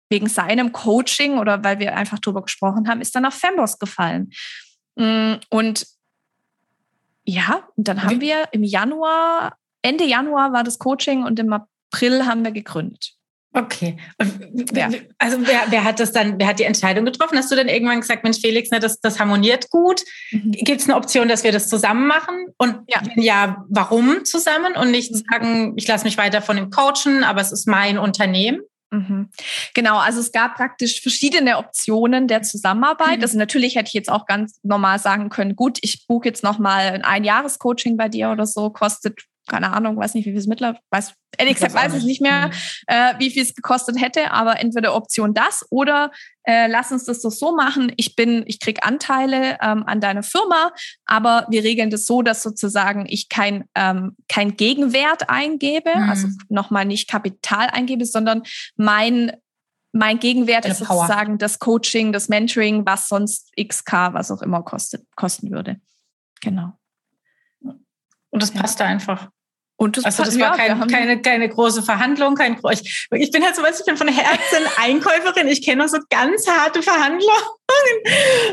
[0.09, 4.31] wegen seinem Coaching oder weil wir einfach drüber gesprochen haben, ist dann auf Fembos gefallen.
[4.95, 5.87] Mm, und
[7.23, 12.25] ja, und dann haben wir im Januar, Ende Januar war das Coaching und im April
[12.25, 13.13] haben wir gegründet.
[13.53, 13.97] Okay.
[14.73, 14.89] Ja.
[15.17, 17.37] Also wer, wer hat das dann, wer hat die Entscheidung getroffen?
[17.37, 20.01] Hast du dann irgendwann gesagt, Mensch, Felix, ne, das, das harmoniert gut?
[20.31, 20.51] Mhm.
[20.51, 22.47] Gibt es eine Option, dass wir das zusammen machen?
[22.57, 23.01] Und ja.
[23.03, 24.73] wenn ja, warum zusammen?
[24.75, 25.23] Und nicht mhm.
[25.29, 28.61] sagen, ich lasse mich weiter von dem coachen, aber es ist mein Unternehmen?
[28.91, 29.29] Mhm.
[29.73, 33.17] Genau, also es gab praktisch verschiedene Optionen der Zusammenarbeit.
[33.17, 33.23] Mhm.
[33.23, 36.87] Also natürlich hätte ich jetzt auch ganz normal sagen können, gut, ich buche jetzt nochmal
[36.87, 40.79] ein Einjahrescoaching bei dir oder so, kostet keine Ahnung, weiß nicht, wie viel es mittlerweile,
[40.91, 42.53] weiß, ehrlich gesagt weiß ich nicht mehr, mhm.
[42.87, 46.11] äh, wie viel es gekostet hätte, aber entweder Option das oder
[46.43, 47.91] äh, lass uns das doch so machen.
[47.97, 50.71] Ich bin, ich krieg Anteile ähm, an deiner Firma,
[51.05, 56.09] aber wir regeln das so, dass sozusagen ich kein, ähm, kein Gegenwert eingebe, mhm.
[56.09, 58.43] also nochmal nicht Kapital eingebe, sondern
[58.75, 59.33] mein
[59.93, 65.05] mein Gegenwert ist sozusagen das Coaching, das Mentoring, was sonst XK, was auch immer kostet,
[65.17, 65.81] kosten würde.
[66.39, 66.77] Genau.
[68.31, 69.29] Und das passt da einfach.
[69.81, 73.43] Und das, also das war ja, kein, keine, keine große Verhandlung, kein ich, ich bin
[73.43, 77.25] halt so, ich bin von Herzen Einkäuferin, ich kenne auch so ganz harte Verhandlungen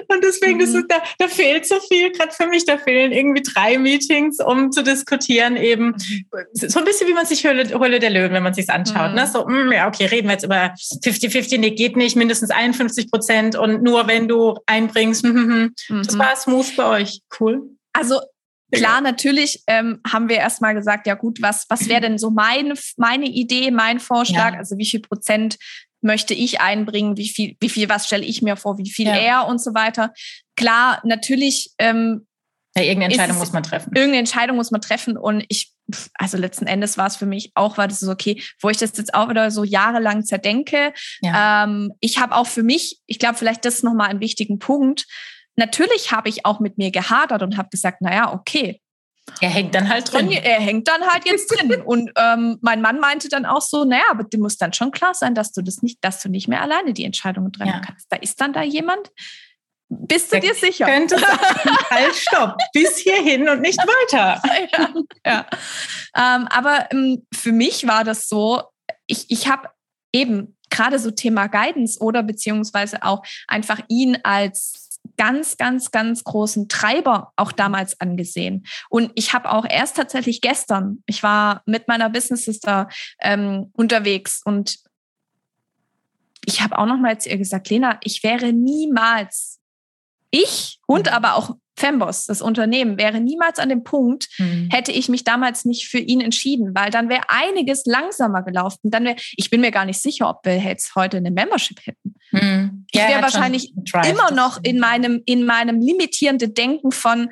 [0.08, 0.60] und deswegen mhm.
[0.62, 4.72] ist, da, da fehlt so viel, gerade für mich, da fehlen irgendwie drei Meetings, um
[4.72, 6.24] zu diskutieren eben, mhm.
[6.54, 9.08] so ein bisschen wie man sich Höhle, Höhle der Löwen, wenn man sich's anschaut, ne?
[9.10, 9.14] mhm.
[9.16, 9.26] ne?
[9.26, 13.54] so, mh, ja okay, reden wir jetzt über 50-50, nee, geht nicht, mindestens 51 Prozent
[13.54, 16.02] und nur wenn du einbringst, mh, mh, mh.
[16.06, 17.68] das war smooth bei euch, cool.
[17.92, 18.22] Also
[18.70, 22.74] Klar, natürlich ähm, haben wir erstmal gesagt, ja gut, was, was wäre denn so mein,
[22.96, 24.52] meine Idee, mein Vorschlag?
[24.52, 24.58] Ja.
[24.58, 25.56] Also wie viel Prozent
[26.00, 29.16] möchte ich einbringen, wie viel, wie viel, was stelle ich mir vor, wie viel ja.
[29.16, 30.12] er und so weiter.
[30.56, 31.70] Klar, natürlich.
[31.78, 32.26] Ähm,
[32.76, 33.90] ja, irgendeine Entscheidung muss man treffen.
[33.94, 35.72] Irgendeine Entscheidung muss man treffen und ich,
[36.14, 38.96] also letzten Endes war es für mich auch, war das so okay, wo ich das
[38.96, 40.92] jetzt auch wieder so jahrelang zerdenke.
[41.20, 41.64] Ja.
[41.64, 45.06] Ähm, ich habe auch für mich, ich glaube, vielleicht das ist nochmal ein wichtigen Punkt,
[45.58, 48.80] Natürlich habe ich auch mit mir gehadert und habe gesagt, naja, okay.
[49.40, 50.30] Er hängt dann halt drin.
[50.30, 51.82] Er hängt dann halt jetzt drin.
[51.84, 55.14] Und ähm, mein Mann meinte dann auch so, naja, aber dir muss dann schon klar
[55.14, 57.80] sein, dass du das nicht, dass du nicht mehr alleine die Entscheidungen treffen ja.
[57.80, 58.06] kannst.
[58.10, 59.10] Da ist dann da jemand.
[59.90, 60.86] Bist du dir sicher?
[60.86, 61.38] Könnte sagen,
[61.90, 64.40] halt, stopp, bis hierhin und nicht weiter.
[64.72, 64.94] ja,
[65.26, 65.46] ja.
[66.16, 68.62] Ähm, aber ähm, für mich war das so,
[69.06, 69.68] ich, ich habe
[70.12, 74.87] eben gerade so Thema Guidance oder beziehungsweise auch einfach ihn als
[75.18, 78.66] ganz, ganz, ganz großen Treiber auch damals angesehen.
[78.88, 82.88] Und ich habe auch erst tatsächlich gestern, ich war mit meiner Business Sister
[83.20, 84.78] ähm, unterwegs und
[86.46, 89.60] ich habe auch noch mal zu ihr gesagt, Lena, ich wäre niemals
[90.30, 91.12] ich und mhm.
[91.12, 94.68] aber auch Femboss, das Unternehmen, wäre niemals an dem Punkt, mhm.
[94.70, 98.90] hätte ich mich damals nicht für ihn entschieden, weil dann wäre einiges langsamer gelaufen.
[98.90, 102.14] Dann wäre, ich bin mir gar nicht sicher, ob wir jetzt heute eine Membership hätten.
[102.32, 102.86] Mhm.
[102.90, 103.72] Ich wäre wahrscheinlich
[104.08, 107.30] immer noch in meinem, in meinem limitierenden Denken von,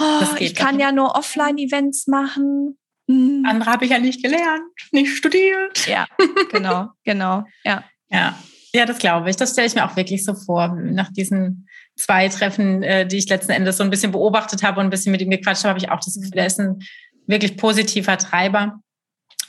[0.00, 2.76] oh, ich kann ja nur Offline-Events machen.
[3.06, 3.44] Mhm.
[3.46, 5.86] Andere habe ich ja nicht gelernt, nicht studiert.
[5.86, 6.06] Ja,
[6.50, 7.84] genau, genau, ja.
[8.08, 8.38] Ja.
[8.74, 9.36] Ja, das glaube ich.
[9.36, 13.28] Das stelle ich mir auch wirklich so vor, nach diesen zwei Treffen, äh, die ich
[13.28, 15.78] letzten Endes so ein bisschen beobachtet habe und ein bisschen mit ihm gequatscht habe, habe
[15.78, 16.80] ich auch das Gefühl, er ist ein
[17.26, 18.80] wirklich positiver Treiber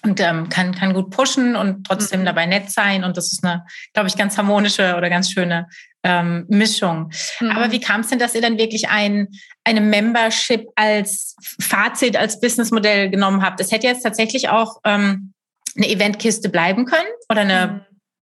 [0.03, 2.25] und ähm, kann, kann gut pushen und trotzdem mhm.
[2.25, 3.03] dabei nett sein.
[3.03, 5.67] Und das ist eine, glaube ich, ganz harmonische oder ganz schöne
[6.03, 7.11] ähm, Mischung.
[7.39, 7.49] Mhm.
[7.49, 9.29] Aber wie kam es denn, dass ihr dann wirklich ein,
[9.63, 13.59] eine Membership als Fazit, als Businessmodell genommen habt?
[13.59, 15.33] Es hätte jetzt tatsächlich auch ähm,
[15.75, 17.94] eine Eventkiste bleiben können oder eine mhm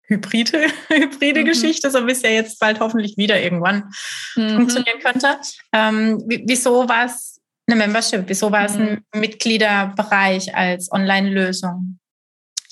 [0.07, 1.45] hybride, hybride mhm.
[1.45, 3.91] Geschichte, so wie es ja jetzt bald hoffentlich wieder irgendwann
[4.35, 4.55] mhm.
[4.55, 5.37] funktionieren könnte.
[5.73, 8.23] Ähm, wieso war es eine Membership?
[8.27, 9.19] Wieso war es ein mhm.
[9.19, 11.99] Mitgliederbereich als Online-Lösung?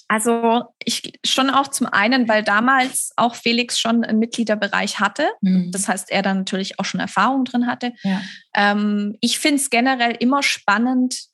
[0.07, 5.27] Also ich schon auch zum einen, weil damals auch Felix schon einen Mitgliederbereich hatte.
[5.41, 5.71] Mhm.
[5.71, 7.91] Das heißt, er dann natürlich auch schon Erfahrung drin hatte.
[8.03, 8.21] Ja.
[8.53, 11.25] Ähm, ich finde es generell immer spannend,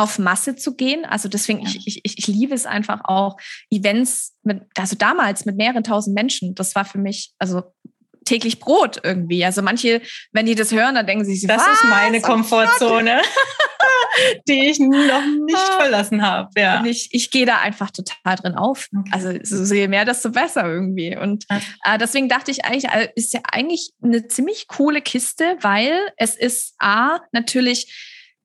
[0.00, 1.04] auf Masse zu gehen.
[1.04, 3.36] Also deswegen, ich, ich, ich liebe es einfach auch,
[3.70, 7.64] Events mit, also damals mit mehreren tausend Menschen, das war für mich, also
[8.24, 9.44] täglich Brot irgendwie.
[9.44, 10.00] Also manche,
[10.32, 13.20] wenn die das hören, dann denken sie das ist meine oh Komfortzone,
[14.48, 15.80] die ich noch nicht ah.
[15.80, 16.48] verlassen habe.
[16.56, 16.80] Ja.
[16.80, 18.88] Und ich, ich gehe da einfach total drin auf.
[18.96, 19.10] Okay.
[19.12, 21.14] Also so je mehr, desto besser irgendwie.
[21.14, 21.44] Und
[21.84, 26.36] äh, deswegen dachte ich eigentlich, äh, ist ja eigentlich eine ziemlich coole Kiste, weil es
[26.36, 27.92] ist A, natürlich,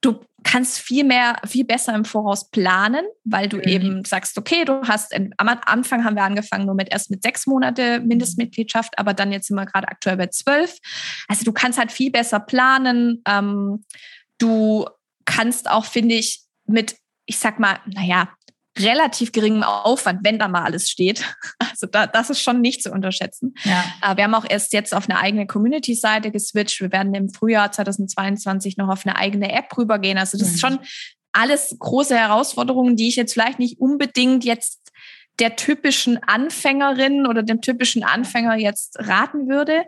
[0.01, 3.63] du kannst viel mehr, viel besser im Voraus planen, weil du mhm.
[3.63, 7.47] eben sagst, okay, du hast, am Anfang haben wir angefangen nur mit erst mit sechs
[7.47, 10.77] Monate Mindestmitgliedschaft, aber dann jetzt sind wir gerade aktuell bei zwölf.
[11.27, 13.23] Also du kannst halt viel besser planen.
[13.27, 13.83] Ähm,
[14.37, 14.85] du
[15.25, 18.29] kannst auch, finde ich, mit, ich sag mal, naja,
[18.77, 21.23] relativ geringem Aufwand, wenn da mal alles steht.
[21.75, 23.53] Also da, das ist schon nicht zu unterschätzen.
[23.65, 23.83] Ja.
[24.01, 26.79] Äh, wir haben auch erst jetzt auf eine eigene Community-Seite geswitcht.
[26.79, 30.17] Wir werden im Frühjahr 2022 noch auf eine eigene App rübergehen.
[30.17, 30.53] Also das mhm.
[30.53, 30.79] ist schon
[31.33, 34.85] alles große Herausforderungen, die ich jetzt vielleicht nicht unbedingt jetzt
[35.39, 39.83] der typischen Anfängerin oder dem typischen Anfänger jetzt raten würde.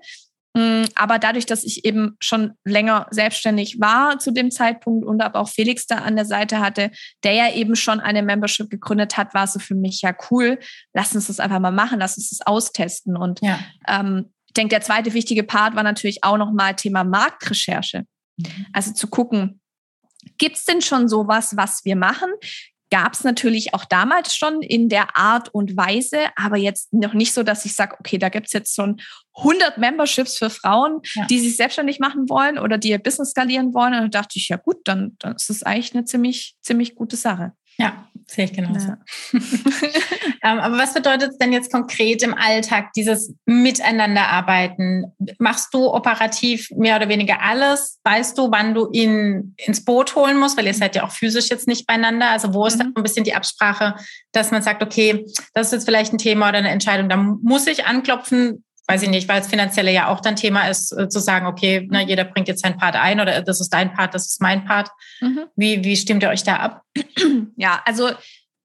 [0.57, 5.39] Mm, aber dadurch, dass ich eben schon länger selbstständig war zu dem Zeitpunkt und aber
[5.39, 6.89] auch Felix da an der Seite hatte,
[7.23, 10.57] der ja eben schon eine Membership gegründet hat, war es so für mich ja cool.
[10.93, 13.15] Lass uns das einfach mal machen, lass uns das austesten.
[13.15, 13.59] Und ja.
[13.87, 18.05] ähm, ich denke, der zweite wichtige Part war natürlich auch nochmal Thema Marktrecherche.
[18.37, 18.65] Mhm.
[18.73, 19.61] Also zu gucken,
[20.37, 22.29] Gibt es denn schon sowas, was wir machen?
[22.89, 27.33] Gab es natürlich auch damals schon in der Art und Weise, aber jetzt noch nicht
[27.33, 29.01] so, dass ich sage, okay, da gibt es jetzt schon
[29.37, 31.25] 100 Memberships für Frauen, ja.
[31.25, 33.93] die sich selbstständig machen wollen oder die ihr Business skalieren wollen.
[33.93, 37.17] Und da dachte ich, ja gut, dann, dann ist das eigentlich eine ziemlich, ziemlich gute
[37.17, 37.53] Sache.
[37.79, 38.87] Ja, sehe ich genauso.
[38.87, 38.97] Ja.
[40.43, 45.13] ähm, aber was bedeutet es denn jetzt konkret im Alltag, dieses Miteinanderarbeiten?
[45.37, 47.99] Machst du operativ mehr oder weniger alles?
[48.03, 50.57] Weißt du, wann du ihn ins Boot holen musst?
[50.57, 52.31] Weil ihr seid ja auch physisch jetzt nicht beieinander.
[52.31, 52.93] Also wo ist mhm.
[52.93, 53.95] da ein bisschen die Absprache,
[54.31, 57.67] dass man sagt, okay, das ist jetzt vielleicht ein Thema oder eine Entscheidung, da muss
[57.67, 61.19] ich anklopfen, weiß ich nicht, weil es finanzielle ja auch dann Thema ist, äh, zu
[61.19, 64.27] sagen, okay, ne, jeder bringt jetzt seinen Part ein oder das ist dein Part, das
[64.27, 64.89] ist mein Part.
[65.19, 65.45] Mhm.
[65.55, 66.81] Wie, wie stimmt ihr euch da ab?
[67.57, 68.11] Ja, also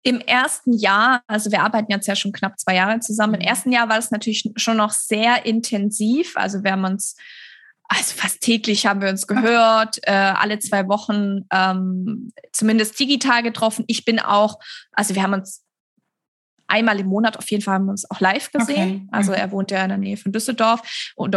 [0.04, 3.46] im ersten Jahr, also wir arbeiten jetzt ja schon knapp zwei Jahre zusammen, im mhm.
[3.46, 6.36] ersten Jahr war es natürlich schon noch sehr intensiv.
[6.36, 7.16] Also wir haben uns,
[7.88, 13.84] also fast täglich haben wir uns gehört, äh, alle zwei Wochen ähm, zumindest digital getroffen.
[13.88, 14.58] Ich bin auch,
[14.92, 15.61] also wir haben uns
[16.72, 19.02] einmal im Monat auf jeden Fall haben wir uns auch live gesehen.
[19.02, 19.08] Okay.
[19.12, 21.12] Also er wohnt ja in der Nähe von Düsseldorf.
[21.14, 21.34] Und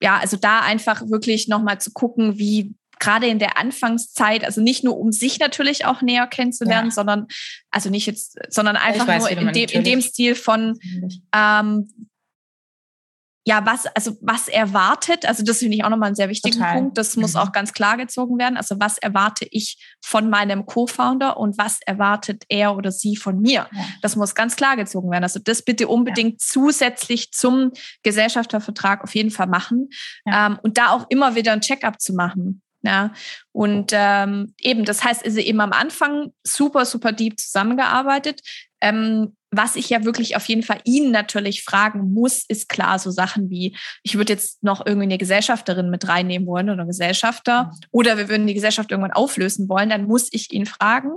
[0.00, 4.82] ja, also da einfach wirklich nochmal zu gucken, wie gerade in der Anfangszeit, also nicht
[4.82, 6.94] nur um sich natürlich auch näher kennenzulernen, ja.
[6.94, 7.26] sondern
[7.70, 10.78] also nicht jetzt, sondern einfach weiß, nur in dem, in dem Stil von
[11.34, 11.88] ähm,
[13.48, 16.74] ja, was, also was erwartet, also das finde ich auch nochmal einen sehr wichtigen Total.
[16.74, 17.40] Punkt, das muss mhm.
[17.40, 18.58] auch ganz klar gezogen werden.
[18.58, 23.66] Also was erwarte ich von meinem Co-Founder und was erwartet er oder sie von mir?
[23.72, 23.84] Ja.
[24.02, 25.22] Das muss ganz klar gezogen werden.
[25.24, 26.46] Also das bitte unbedingt ja.
[26.46, 29.88] zusätzlich zum Gesellschaftervertrag auf jeden Fall machen
[30.26, 30.48] ja.
[30.48, 32.60] ähm, und da auch immer wieder ein Check-up zu machen.
[32.82, 33.12] Ja,
[33.52, 38.40] und ähm, eben, das heißt, also eben am Anfang super, super deep zusammengearbeitet.
[38.80, 43.10] Ähm, was ich ja wirklich auf jeden Fall ihn natürlich fragen muss, ist klar so
[43.10, 47.70] Sachen wie, ich würde jetzt noch irgendwie eine Gesellschafterin mit reinnehmen wollen oder Gesellschafter mhm.
[47.90, 51.12] oder wir würden die Gesellschaft irgendwann auflösen wollen, dann muss ich ihn fragen.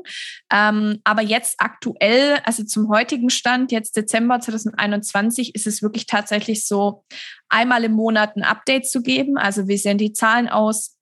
[0.51, 6.65] Ähm, aber jetzt aktuell, also zum heutigen Stand, jetzt Dezember 2021, ist es wirklich tatsächlich
[6.65, 7.03] so,
[7.49, 9.37] einmal im Monat ein Update zu geben.
[9.37, 10.97] Also wie sehen die Zahlen aus?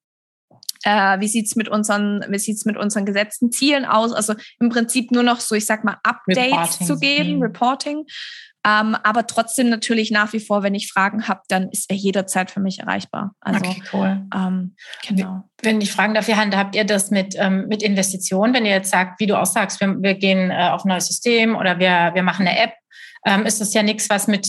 [0.83, 4.13] Äh, wie sieht's mit unseren, wie sieht's mit unseren gesetzten Zielen aus?
[4.13, 6.87] Also im Prinzip nur noch so, ich sag mal, Updates Reporting.
[6.87, 7.43] zu geben, mhm.
[7.43, 8.05] Reporting.
[8.67, 12.51] Ähm, aber trotzdem natürlich nach wie vor, wenn ich Fragen habe, dann ist er jederzeit
[12.51, 13.33] für mich erreichbar.
[13.39, 14.21] Also, okay, cool.
[14.35, 14.75] Ähm,
[15.07, 15.49] genau.
[15.61, 18.53] Wenn ich fragen darf, wie habt ihr das mit, ähm, mit Investitionen?
[18.53, 21.07] Wenn ihr jetzt sagt, wie du auch sagst, wir, wir gehen äh, auf ein neues
[21.07, 22.73] System oder wir, wir machen eine App,
[23.25, 24.47] ähm, ist das ja nichts, was mit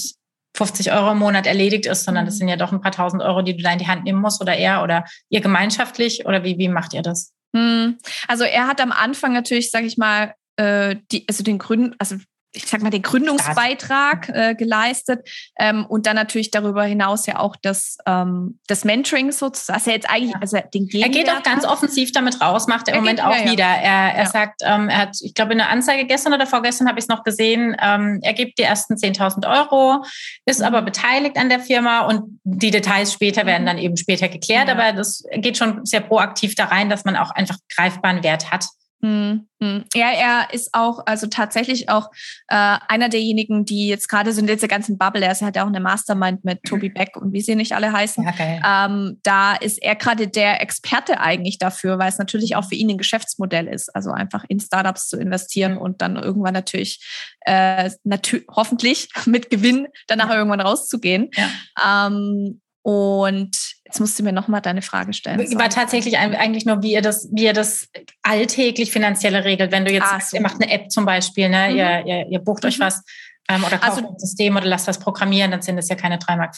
[0.56, 2.38] 50 Euro im Monat erledigt ist, sondern das mhm.
[2.38, 4.40] sind ja doch ein paar tausend Euro, die du da in die Hand nehmen musst
[4.40, 7.32] oder er oder ihr gemeinschaftlich oder wie, wie macht ihr das?
[7.54, 7.98] Hm.
[8.28, 12.16] Also er hat am Anfang natürlich, sage ich mal, äh, die, also den Gründen, also
[12.52, 17.54] ich sag mal, den Gründungsbeitrag äh, geleistet ähm, und dann natürlich darüber hinaus ja auch
[17.62, 19.76] das, ähm, das Mentoring sozusagen.
[19.76, 23.00] Also jetzt eigentlich, also den Er geht auch ganz offensiv damit raus, macht er im
[23.00, 23.64] Moment auch ja, wieder.
[23.64, 24.26] Er, er ja.
[24.26, 27.08] sagt, ähm, er hat, ich glaube, in der Anzeige gestern oder vorgestern habe ich es
[27.08, 30.04] noch gesehen, ähm, er gibt die ersten 10.000 Euro,
[30.44, 30.66] ist mhm.
[30.66, 33.66] aber beteiligt an der Firma und die Details später werden mhm.
[33.66, 37.30] dann eben später geklärt, aber das geht schon sehr proaktiv da rein, dass man auch
[37.30, 38.66] einfach greifbaren Wert hat.
[39.02, 39.84] Hm, hm.
[39.94, 42.10] Ja, er ist auch, also tatsächlich auch
[42.48, 45.68] äh, einer derjenigen, die jetzt gerade so in dieser ganzen Bubble, er hat ja auch
[45.68, 46.94] eine Mastermind mit Toby mhm.
[46.94, 48.24] Beck und wie sie nicht alle heißen.
[48.24, 52.74] Ja, ähm, da ist er gerade der Experte eigentlich dafür, weil es natürlich auch für
[52.74, 57.02] ihn ein Geschäftsmodell ist, also einfach in Startups zu investieren und dann irgendwann natürlich,
[57.46, 61.30] äh, natür hoffentlich mit Gewinn danach irgendwann rauszugehen.
[61.34, 62.06] Ja.
[62.06, 63.56] Ähm, und
[63.90, 65.40] jetzt musst du mir nochmal deine Frage stellen.
[65.58, 67.88] War tatsächlich eigentlich nur, wie ihr das, wie ihr das
[68.22, 69.72] alltäglich finanzielle regelt.
[69.72, 70.36] Wenn du jetzt sagst, so.
[70.36, 71.70] ihr macht eine App zum Beispiel, ne?
[71.70, 71.76] Mhm.
[71.76, 72.68] Ihr, ihr, ihr, bucht mhm.
[72.68, 73.02] euch was
[73.48, 76.18] ähm, oder kauft also, ein System oder lasst was programmieren, dann sind das ja keine
[76.18, 76.54] 3,50 Mark.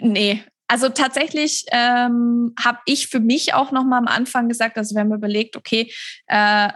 [0.00, 4.94] Nee, also tatsächlich ähm, habe ich für mich auch noch mal am Anfang gesagt, also
[4.94, 5.90] wir haben überlegt, okay,
[6.26, 6.68] äh,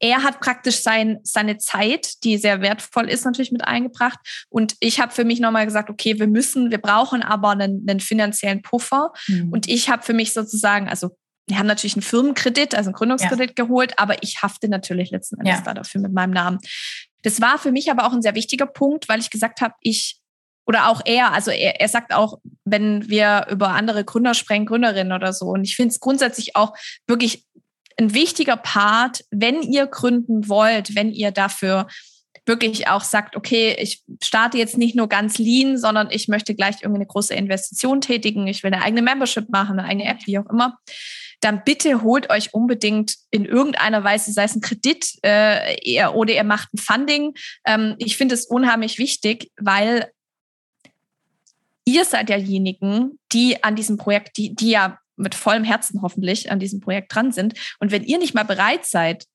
[0.00, 4.18] er hat praktisch sein, seine Zeit, die sehr wertvoll ist, natürlich mit eingebracht.
[4.48, 8.00] Und ich habe für mich nochmal gesagt, okay, wir müssen, wir brauchen aber einen, einen
[8.00, 9.12] finanziellen Puffer.
[9.28, 9.50] Mhm.
[9.50, 13.58] Und ich habe für mich sozusagen, also wir haben natürlich einen Firmenkredit, also einen Gründungskredit
[13.58, 13.64] ja.
[13.64, 15.62] geholt, aber ich hafte natürlich letzten Endes ja.
[15.62, 16.58] da dafür mit meinem Namen.
[17.22, 20.20] Das war für mich aber auch ein sehr wichtiger Punkt, weil ich gesagt habe, ich
[20.66, 25.12] oder auch er, also er, er sagt auch, wenn wir über andere Gründer sprechen, Gründerinnen
[25.12, 25.46] oder so.
[25.46, 26.74] Und ich finde es grundsätzlich auch
[27.06, 27.44] wirklich
[27.96, 31.86] ein wichtiger Part, wenn ihr gründen wollt, wenn ihr dafür
[32.46, 36.76] wirklich auch sagt, okay, ich starte jetzt nicht nur ganz lean, sondern ich möchte gleich
[36.82, 40.38] irgendwie eine große Investition tätigen, ich will eine eigene Membership machen, eine eigene App, wie
[40.38, 40.78] auch immer,
[41.40, 46.44] dann bitte holt euch unbedingt in irgendeiner Weise, sei es ein Kredit äh, oder ihr
[46.44, 47.34] macht ein Funding.
[47.66, 50.10] Ähm, ich finde es unheimlich wichtig, weil
[51.84, 56.50] ihr seid ja diejenigen, die an diesem Projekt, die, die ja mit vollem Herzen hoffentlich
[56.50, 57.54] an diesem Projekt dran sind.
[57.78, 59.26] Und wenn ihr nicht mal bereit seid,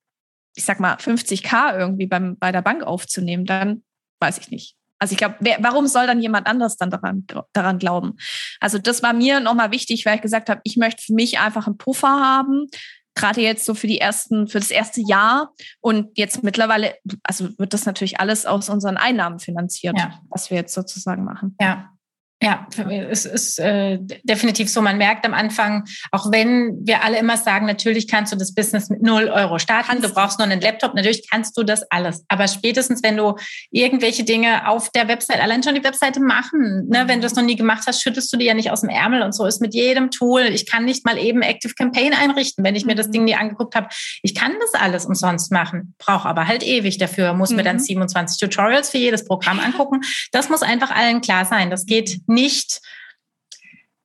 [0.56, 3.84] ich sag mal 50k irgendwie beim, bei der Bank aufzunehmen, dann
[4.20, 4.76] weiß ich nicht.
[5.00, 8.18] Also ich glaube, warum soll dann jemand anderes dann daran, daran glauben?
[8.60, 11.68] Also das war mir nochmal wichtig, weil ich gesagt habe, ich möchte für mich einfach
[11.68, 12.68] einen Puffer haben,
[13.16, 15.54] gerade jetzt so für die ersten, für das erste Jahr.
[15.80, 20.20] Und jetzt mittlerweile, also wird das natürlich alles aus unseren Einnahmen finanziert, ja.
[20.30, 21.56] was wir jetzt sozusagen machen.
[21.62, 21.92] Ja,
[22.42, 22.68] ja,
[23.10, 24.82] es ist äh, definitiv so.
[24.82, 28.90] Man merkt am Anfang, auch wenn wir alle immer sagen, natürlich kannst du das Business
[28.90, 32.24] mit null Euro starten, du brauchst nur einen Laptop, natürlich kannst du das alles.
[32.30, 33.36] Aber spätestens, wenn du
[33.72, 37.44] irgendwelche Dinge auf der Website, allein schon die Webseite machen, ne, wenn du es noch
[37.44, 39.74] nie gemacht hast, schüttelst du die ja nicht aus dem Ärmel und so ist mit
[39.74, 40.44] jedem Tool.
[40.44, 43.12] Ich kann nicht mal eben Active Campaign einrichten, wenn ich mir das mhm.
[43.12, 43.90] Ding nie angeguckt habe.
[44.24, 47.58] Ich kann das alles umsonst machen, brauche aber halt ewig dafür, muss mhm.
[47.58, 48.50] mir dann 27 mhm.
[48.50, 50.00] Tutorials für jedes Programm angucken.
[50.32, 51.70] Das muss einfach allen klar sein.
[51.70, 52.82] Das geht nicht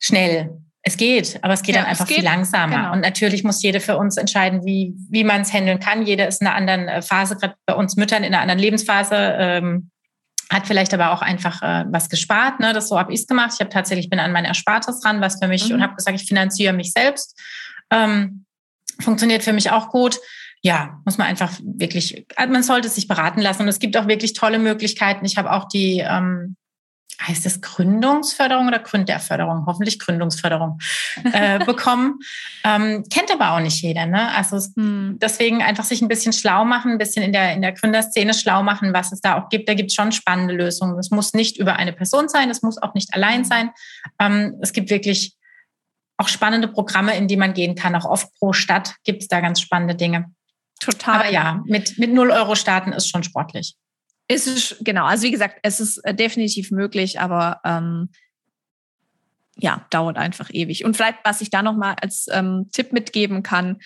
[0.00, 0.60] schnell.
[0.86, 2.76] Es geht, aber es geht ja, dann einfach geht, viel langsamer.
[2.76, 2.92] Genau.
[2.92, 6.04] Und natürlich muss jeder für uns entscheiden, wie, wie man es handeln kann.
[6.04, 9.14] Jeder ist in einer anderen äh, Phase, gerade bei uns Müttern in einer anderen Lebensphase.
[9.38, 9.90] Ähm,
[10.50, 12.60] hat vielleicht aber auch einfach äh, was gespart.
[12.60, 12.74] Ne?
[12.74, 13.52] Das so habe ich es gemacht.
[13.54, 15.76] Ich habe tatsächlich bin an mein Erspartes ran, was für mich mhm.
[15.76, 17.40] und habe gesagt, ich finanziere mich selbst.
[17.90, 18.44] Ähm,
[19.00, 20.18] funktioniert für mich auch gut.
[20.62, 23.62] Ja, muss man einfach wirklich, man sollte sich beraten lassen.
[23.62, 25.24] Und es gibt auch wirklich tolle Möglichkeiten.
[25.24, 26.56] Ich habe auch die ähm,
[27.20, 29.66] heißt es Gründungsförderung oder Gründerförderung?
[29.66, 30.78] Hoffentlich Gründungsförderung
[31.32, 32.18] äh, bekommen.
[32.64, 34.06] Ähm, kennt aber auch nicht jeder.
[34.06, 34.30] Ne?
[34.34, 35.18] Also hm.
[35.20, 38.62] deswegen einfach sich ein bisschen schlau machen, ein bisschen in der, in der Gründerszene schlau
[38.62, 39.68] machen, was es da auch gibt.
[39.68, 40.98] Da gibt es schon spannende Lösungen.
[40.98, 43.44] Es muss nicht über eine Person sein, es muss auch nicht allein hm.
[43.44, 43.70] sein.
[44.18, 45.36] Ähm, es gibt wirklich
[46.16, 47.94] auch spannende Programme, in die man gehen kann.
[47.94, 50.32] Auch oft pro Stadt gibt es da ganz spannende Dinge.
[50.80, 51.20] Total.
[51.20, 53.74] Aber ja, mit, mit 0 Euro starten ist schon sportlich.
[54.28, 58.08] Ist es, genau, also wie gesagt, es ist äh, definitiv möglich, aber ähm,
[59.56, 60.84] ja, dauert einfach ewig.
[60.84, 63.78] Und vielleicht, was ich da nochmal als ähm, Tipp mitgeben kann,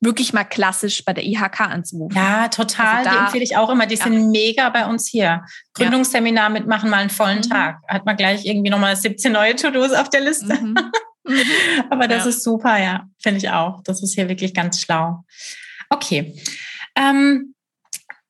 [0.00, 2.16] wirklich mal klassisch bei der IHK anzurufen.
[2.16, 2.98] Ja, total.
[2.98, 3.86] Also da, die empfehle ich auch immer.
[3.86, 4.04] Die ja.
[4.04, 5.44] sind mega bei uns hier.
[5.74, 7.50] Gründungsseminar mitmachen, mal einen vollen mhm.
[7.50, 7.78] Tag.
[7.88, 10.54] Hat man gleich irgendwie nochmal 17 neue To-Dos auf der Liste.
[10.54, 10.76] Mhm.
[11.28, 11.42] Mhm.
[11.90, 12.30] Aber das ja.
[12.30, 13.08] ist super, ja.
[13.18, 13.82] Finde ich auch.
[13.82, 15.24] Das ist hier wirklich ganz schlau.
[15.90, 16.40] Okay.
[16.94, 17.55] Ähm,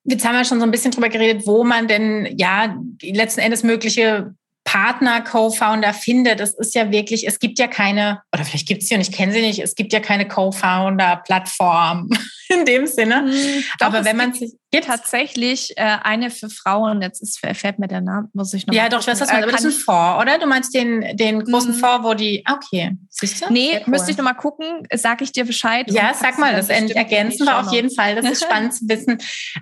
[0.06, 3.62] jetzt haben wir schon so ein bisschen drüber geredet, wo man denn ja letzten Endes
[3.62, 4.34] mögliche
[4.66, 6.40] Partner, Co-Founder findet.
[6.40, 9.12] Es ist ja wirklich, es gibt ja keine, oder vielleicht gibt es sie und ich
[9.12, 12.10] kenne sie nicht, es gibt ja keine Co-Founder-Plattform
[12.48, 13.22] in dem Sinne.
[13.22, 17.78] Mhm, doch, Aber wenn man sich gibt tatsächlich äh, eine für Frauen, jetzt ist, fällt
[17.78, 19.64] mir der Name, muss ich noch Ja, doch, ich weiß, was du meinst, aber das
[19.64, 20.38] ist ein Fonds, oder?
[20.38, 21.78] Du meinst den, den großen mhm.
[21.78, 23.52] Fonds, wo die, ah, okay, siehst du?
[23.52, 23.90] Nee, cool.
[23.92, 25.90] müsste ich noch mal gucken, sag ich dir Bescheid.
[25.90, 29.18] Ja, sag mal, das ergänzen wir auf jeden Fall, das ist spannend zu wissen,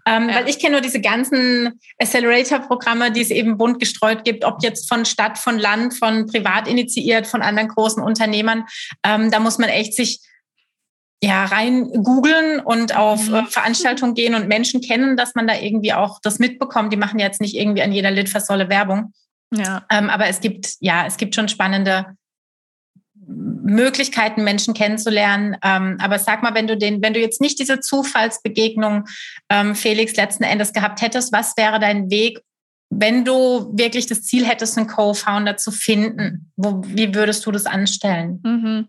[0.07, 0.37] ähm, ja.
[0.37, 4.89] weil ich kenne nur diese ganzen Accelerator-Programme, die es eben bunt gestreut gibt, ob jetzt
[4.89, 8.65] von Stadt, von Land, von privat initiiert, von anderen großen Unternehmern,
[9.03, 10.21] ähm, da muss man echt sich
[11.23, 13.35] ja, rein googeln und auf mhm.
[13.35, 16.93] äh, Veranstaltungen gehen und Menschen kennen, dass man da irgendwie auch das mitbekommt.
[16.93, 19.13] Die machen jetzt nicht irgendwie an jeder Litfaßsäule Werbung.
[19.55, 19.85] Ja.
[19.91, 22.17] Ähm, aber es gibt, ja, es gibt schon spannende
[23.27, 25.57] Möglichkeiten, Menschen kennenzulernen.
[25.63, 29.05] Ähm, aber sag mal, wenn du den, wenn du jetzt nicht diese Zufallsbegegnung,
[29.49, 32.41] ähm, Felix, letzten Endes gehabt hättest, was wäre dein Weg,
[32.91, 36.53] wenn du wirklich das Ziel hättest, einen Co-Founder zu finden?
[36.57, 38.41] Wo, wie würdest du das anstellen?
[38.45, 38.89] Mhm.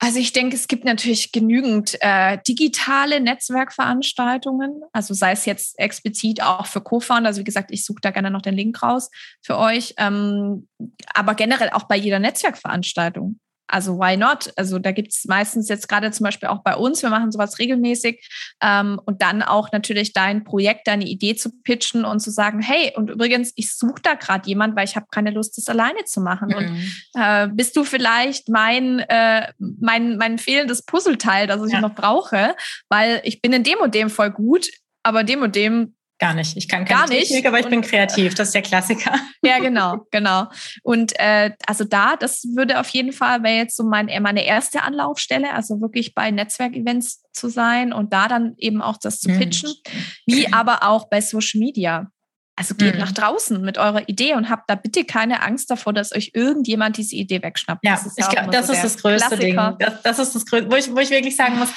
[0.00, 6.40] Also ich denke, es gibt natürlich genügend äh, digitale Netzwerkveranstaltungen, also sei es jetzt explizit
[6.40, 7.28] auch für Co-Founder.
[7.28, 9.10] Also wie gesagt, ich suche da gerne noch den Link raus
[9.42, 10.68] für euch, ähm,
[11.14, 13.40] aber generell auch bei jeder Netzwerkveranstaltung.
[13.68, 14.52] Also why not?
[14.56, 17.58] Also da gibt es meistens jetzt gerade zum Beispiel auch bei uns, wir machen sowas
[17.58, 18.26] regelmäßig
[18.62, 22.92] ähm, und dann auch natürlich dein Projekt, deine Idee zu pitchen und zu sagen, hey,
[22.96, 26.20] und übrigens, ich suche da gerade jemand, weil ich habe keine Lust, das alleine zu
[26.20, 26.48] machen.
[26.48, 26.56] Mhm.
[26.56, 31.80] Und äh, bist du vielleicht mein, äh, mein, mein fehlendes Puzzleteil, das ich ja.
[31.80, 32.56] noch brauche,
[32.88, 34.68] weil ich bin in dem und dem voll gut,
[35.02, 36.56] aber dem und dem Gar nicht.
[36.56, 37.28] Ich kann keine Gar nicht.
[37.28, 38.34] Technik, aber ich und, bin kreativ.
[38.34, 39.12] Das ist der Klassiker.
[39.44, 40.48] Ja, genau, genau.
[40.82, 44.82] Und äh, also da, das würde auf jeden Fall, wäre jetzt so mein, meine erste
[44.82, 49.38] Anlaufstelle, also wirklich bei Netzwerkevents zu sein und da dann eben auch das zu mhm.
[49.38, 50.02] pitchen, mhm.
[50.26, 52.10] wie aber auch bei Social Media.
[52.56, 53.00] Also geht mhm.
[53.00, 56.96] nach draußen mit eurer Idee und habt da bitte keine Angst davor, dass euch irgendjemand
[56.96, 57.84] diese Idee wegschnappt.
[57.84, 59.76] Ja, das ist, ja ich glaub, das, so ist das größte Klassiker.
[59.78, 59.78] Ding.
[59.78, 61.68] Das, das ist das größte, wo ich, wo ich wirklich sagen muss,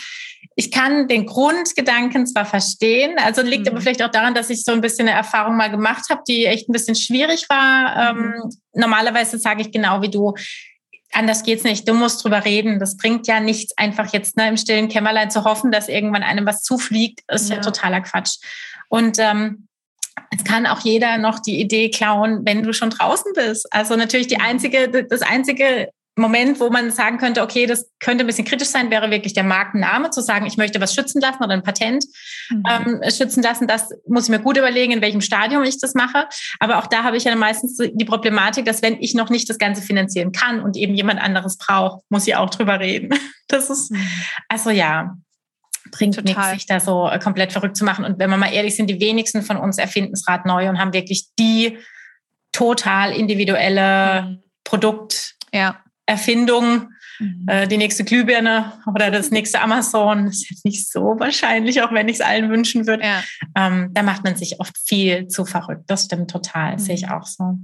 [0.56, 3.72] ich kann den Grundgedanken zwar verstehen, also liegt mhm.
[3.72, 6.46] aber vielleicht auch daran, dass ich so ein bisschen eine Erfahrung mal gemacht habe, die
[6.46, 8.14] echt ein bisschen schwierig war.
[8.14, 8.34] Mhm.
[8.34, 10.34] Ähm, normalerweise sage ich genau wie du,
[11.12, 11.88] anders geht's nicht.
[11.88, 12.80] Du musst drüber reden.
[12.80, 16.46] Das bringt ja nichts, einfach jetzt ne, im stillen Kämmerlein zu hoffen, dass irgendwann einem
[16.46, 17.22] was zufliegt.
[17.28, 18.38] ist ja, ja totaler Quatsch.
[18.90, 19.68] Und ähm,
[20.36, 23.68] es kann auch jeder noch die Idee klauen, wenn du schon draußen bist.
[23.72, 28.28] Also natürlich die einzige, das einzige Moment, wo man sagen könnte, okay, das könnte ein
[28.28, 31.54] bisschen kritisch sein, wäre wirklich der Markenname, zu sagen, ich möchte was schützen lassen oder
[31.54, 32.04] ein Patent
[32.50, 32.64] mhm.
[32.70, 33.66] ähm, schützen lassen.
[33.66, 36.28] Das muss ich mir gut überlegen, in welchem Stadium ich das mache.
[36.60, 39.58] Aber auch da habe ich ja meistens die Problematik, dass wenn ich noch nicht das
[39.58, 43.10] Ganze finanzieren kann und eben jemand anderes braucht, muss ich auch drüber reden.
[43.48, 44.08] Das ist, mhm.
[44.48, 45.18] also ja,
[45.92, 48.06] bringt nichts, sich da so äh, komplett verrückt zu machen.
[48.06, 50.80] Und wenn wir mal ehrlich sind, die wenigsten von uns erfinden das Rad neu und
[50.80, 51.78] haben wirklich die
[52.54, 54.44] total individuelle mhm.
[54.64, 55.36] Produkt.
[55.52, 56.90] Ja Erfindung,
[57.20, 57.46] mhm.
[57.48, 60.26] äh, die nächste Glühbirne oder das nächste Amazon.
[60.26, 63.04] Das ist jetzt nicht so wahrscheinlich, auch wenn ich es allen wünschen würde.
[63.04, 63.24] Ja.
[63.56, 65.84] Ähm, da macht man sich oft viel zu verrückt.
[65.88, 66.80] Das stimmt total, mhm.
[66.80, 67.58] sehe ich auch so.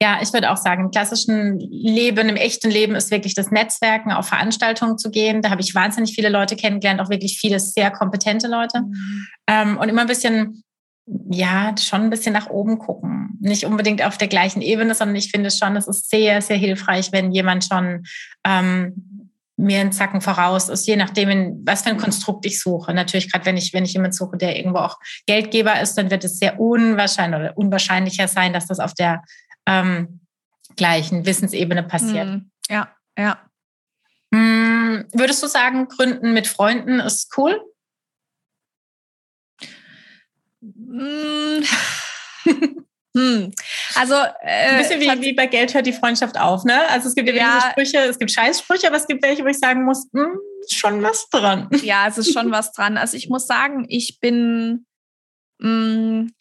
[0.00, 4.10] Ja, ich würde auch sagen, im klassischen Leben, im echten Leben ist wirklich das Netzwerken,
[4.10, 5.42] auf Veranstaltungen zu gehen.
[5.42, 8.80] Da habe ich wahnsinnig viele Leute kennengelernt, auch wirklich viele sehr kompetente Leute.
[8.80, 9.26] Mhm.
[9.46, 10.64] Ähm, und immer ein bisschen
[11.06, 13.36] ja, schon ein bisschen nach oben gucken.
[13.40, 17.10] Nicht unbedingt auf der gleichen Ebene, sondern ich finde schon, es ist sehr, sehr hilfreich,
[17.12, 18.04] wenn jemand schon
[18.44, 19.12] ähm,
[19.56, 22.94] mir einen Zacken voraus ist, je nachdem, in was für ein Konstrukt ich suche.
[22.94, 26.24] Natürlich, gerade wenn ich, wenn ich jemanden suche, der irgendwo auch Geldgeber ist, dann wird
[26.24, 29.22] es sehr unwahrscheinlich oder unwahrscheinlicher sein, dass das auf der
[29.66, 30.20] ähm,
[30.76, 32.28] gleichen Wissensebene passiert.
[32.28, 32.88] Hm, ja,
[33.18, 33.38] ja.
[34.34, 37.60] Hm, würdest du sagen, Gründen mit Freunden ist cool?
[40.62, 41.64] Hm.
[43.16, 43.52] hm.
[43.96, 46.88] Also äh, ein bisschen wie, wie bei Geld hört die Freundschaft auf, ne?
[46.88, 49.58] Also es gibt ja, ja Sprüche, es gibt Scheißsprüche, aber es gibt welche, wo ich
[49.58, 50.38] sagen muss, hm,
[50.70, 51.68] schon was dran.
[51.82, 52.96] Ja, es ist schon was dran.
[52.96, 54.86] Also ich muss sagen, ich bin
[55.58, 56.32] mh, hm,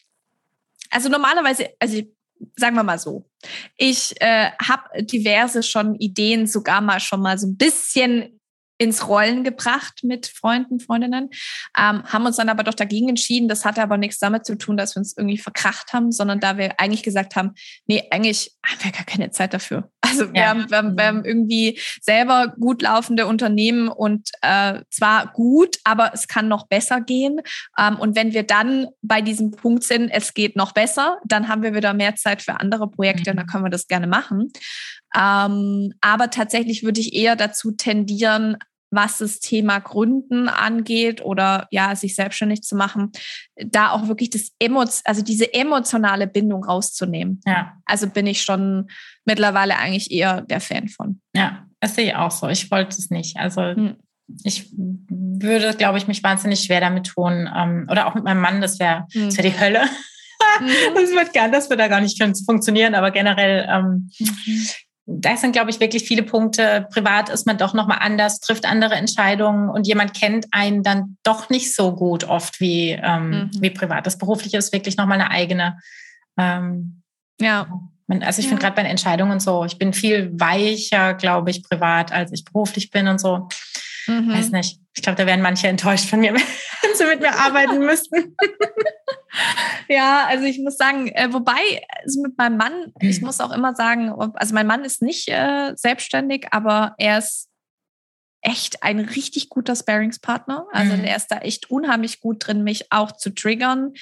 [0.92, 2.02] also normalerweise, also
[2.56, 3.26] sagen wir mal so.
[3.78, 8.41] Ich äh, habe diverse schon Ideen sogar mal schon mal so ein bisschen
[8.82, 11.30] ins Rollen gebracht mit Freunden, Freundinnen,
[11.78, 13.48] ähm, haben uns dann aber doch dagegen entschieden.
[13.48, 16.58] Das hatte aber nichts damit zu tun, dass wir uns irgendwie verkracht haben, sondern da
[16.58, 17.52] wir eigentlich gesagt haben,
[17.86, 19.92] nee, eigentlich haben wir gar keine Zeit dafür.
[20.02, 20.48] Also wir, ja.
[20.48, 26.10] haben, wir, haben, wir haben irgendwie selber gut laufende Unternehmen und äh, zwar gut, aber
[26.16, 27.40] es kann noch besser gehen.
[27.78, 31.62] Ähm, und wenn wir dann bei diesem Punkt sind, es geht noch besser, dann haben
[31.62, 33.34] wir wieder mehr Zeit für andere Projekte mhm.
[33.34, 34.52] und dann können wir das gerne machen.
[35.16, 38.58] Ähm, aber tatsächlich würde ich eher dazu tendieren,
[38.92, 43.12] was das Thema Gründen angeht oder ja, sich selbstständig zu machen,
[43.56, 47.42] da auch wirklich das Emo also diese emotionale Bindung rauszunehmen.
[47.46, 47.78] Ja.
[47.86, 48.90] Also bin ich schon
[49.26, 51.22] mittlerweile eigentlich eher der Fan von.
[51.36, 52.50] Ja, das sehe ich auch so.
[52.50, 53.38] Ich wollte es nicht.
[53.38, 53.96] Also hm.
[54.44, 57.50] ich würde, glaube ich, mich wahnsinnig schwer damit tun.
[57.56, 59.36] Ähm, oder auch mit meinem Mann, das wäre hm.
[59.36, 59.86] wär die Hölle.
[59.86, 59.88] Mhm.
[60.96, 64.68] Das wird gar, das wird da gar nicht funktionieren, aber generell ähm, mhm
[65.06, 66.88] da sind, glaube ich, wirklich viele Punkte.
[66.92, 71.50] Privat ist man doch nochmal anders, trifft andere Entscheidungen und jemand kennt einen dann doch
[71.50, 73.50] nicht so gut oft wie, ähm, mhm.
[73.60, 74.06] wie privat.
[74.06, 75.80] Das Berufliche ist wirklich nochmal eine eigene.
[76.38, 77.02] Ähm,
[77.40, 77.68] ja.
[78.20, 78.50] Also ich ja.
[78.50, 82.44] finde gerade bei den Entscheidungen so, ich bin viel weicher, glaube ich, privat, als ich
[82.44, 83.48] beruflich bin und so.
[84.08, 84.34] Mhm.
[84.34, 84.80] Weiß nicht.
[84.94, 86.34] Ich glaube, da wären manche enttäuscht von mir,
[86.82, 88.36] wenn sie mit mir arbeiten müssten.
[89.88, 93.76] ja, also ich muss sagen, äh, wobei also mit meinem Mann, ich muss auch immer
[93.76, 97.50] sagen, also mein Mann ist nicht äh, selbstständig, aber er ist
[98.42, 100.66] echt ein richtig guter Sparingspartner.
[100.72, 101.04] Also mhm.
[101.04, 103.94] er ist da echt unheimlich gut drin, mich auch zu triggern,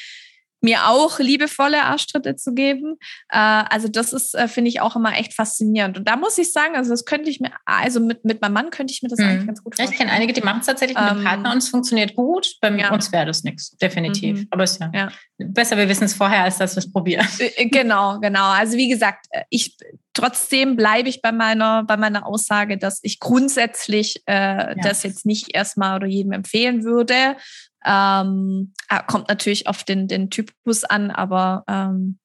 [0.61, 2.97] mir auch liebevolle Arschtritte zu geben.
[3.29, 5.97] Äh, also das ist, äh, finde ich, auch immer echt faszinierend.
[5.97, 8.69] Und da muss ich sagen, also das könnte ich mir, also mit, mit meinem Mann
[8.69, 9.25] könnte ich mir das mhm.
[9.25, 9.91] eigentlich ganz gut vorstellen.
[9.91, 12.55] Ich kenne einige, die machen es tatsächlich mit einem ähm, Partner und es funktioniert gut.
[12.61, 12.91] Bei ja.
[12.91, 14.39] uns wäre das nichts, definitiv.
[14.39, 14.47] Mhm.
[14.51, 17.27] Aber es ist ja, ja, besser, wir wissen es vorher, als dass wir es probieren.
[17.39, 18.49] Äh, genau, genau.
[18.49, 19.77] Also wie gesagt, ich
[20.13, 24.75] trotzdem bleibe ich bei meiner, bei meiner Aussage, dass ich grundsätzlich äh, ja.
[24.75, 27.37] das jetzt nicht erstmal oder jedem empfehlen würde.
[27.85, 32.19] Ähm, ah, kommt natürlich auf den, den Typus an, aber ähm,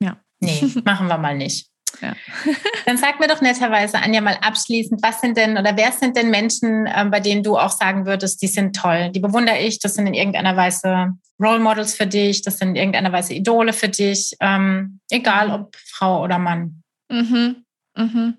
[0.00, 0.16] ja.
[0.40, 1.68] Nee, machen wir mal nicht.
[2.00, 2.14] Ja.
[2.86, 6.30] Dann sag mir doch netterweise, Anja, mal abschließend, was sind denn oder wer sind denn
[6.30, 9.94] Menschen, äh, bei denen du auch sagen würdest, die sind toll, die bewundere ich, das
[9.94, 13.88] sind in irgendeiner Weise Role Models für dich, das sind in irgendeiner Weise Idole für
[13.88, 16.82] dich, ähm, egal ob Frau oder Mann.
[17.10, 17.64] Mhm.
[17.96, 18.38] Mhm.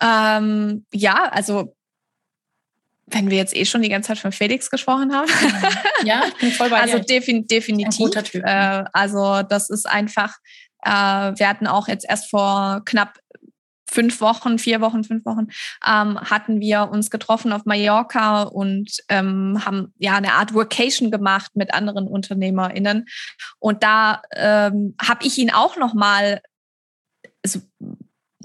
[0.00, 1.74] Ähm, ja, also
[3.06, 5.30] wenn wir jetzt eh schon die ganze Zeit von Felix gesprochen haben.
[6.04, 8.00] Ja, ich bin voll bei Also defin definitiv.
[8.00, 8.44] Ein guter Typ.
[8.44, 10.36] Äh, also das ist einfach,
[10.82, 13.18] äh, wir hatten auch jetzt erst vor knapp
[13.90, 15.46] fünf Wochen, vier Wochen, fünf Wochen,
[15.86, 21.52] ähm, hatten wir uns getroffen auf Mallorca und ähm, haben ja eine Art Workation gemacht
[21.54, 23.06] mit anderen UnternehmerInnen.
[23.60, 26.40] Und da ähm, habe ich ihn auch nochmal
[27.44, 27.60] also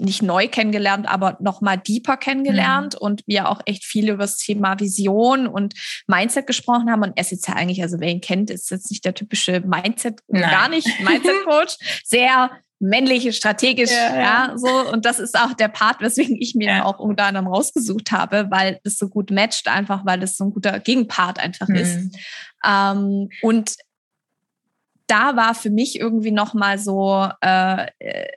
[0.00, 3.06] nicht neu kennengelernt, aber noch mal deeper kennengelernt mhm.
[3.06, 5.74] und wir auch echt viel über das Thema Vision und
[6.06, 7.02] Mindset gesprochen haben.
[7.02, 9.60] Und er ist jetzt ja eigentlich, also wer ihn kennt, ist jetzt nicht der typische
[9.60, 10.42] Mindset, Nein.
[10.42, 14.20] gar nicht Mindset-Coach, sehr männliche, strategisch, ja, ja.
[14.20, 14.90] ja, so.
[14.90, 16.84] Und das ist auch der Part, weswegen ich mir ja.
[16.84, 20.50] auch unter anderem rausgesucht habe, weil es so gut matcht, einfach weil es so ein
[20.50, 21.74] guter Gegenpart einfach mhm.
[21.76, 22.18] ist.
[22.64, 23.76] Ähm, und
[25.06, 28.28] da war für mich irgendwie noch mal so äh, äh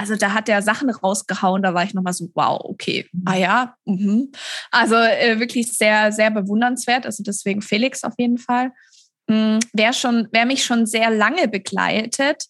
[0.00, 3.22] also da hat er Sachen rausgehauen, da war ich nochmal so, wow, okay, mhm.
[3.26, 4.32] ah ja, mhm.
[4.70, 8.72] also äh, wirklich sehr, sehr bewundernswert, also deswegen Felix auf jeden Fall.
[9.28, 12.46] Mhm, wer schon, wer mich schon sehr lange begleitet,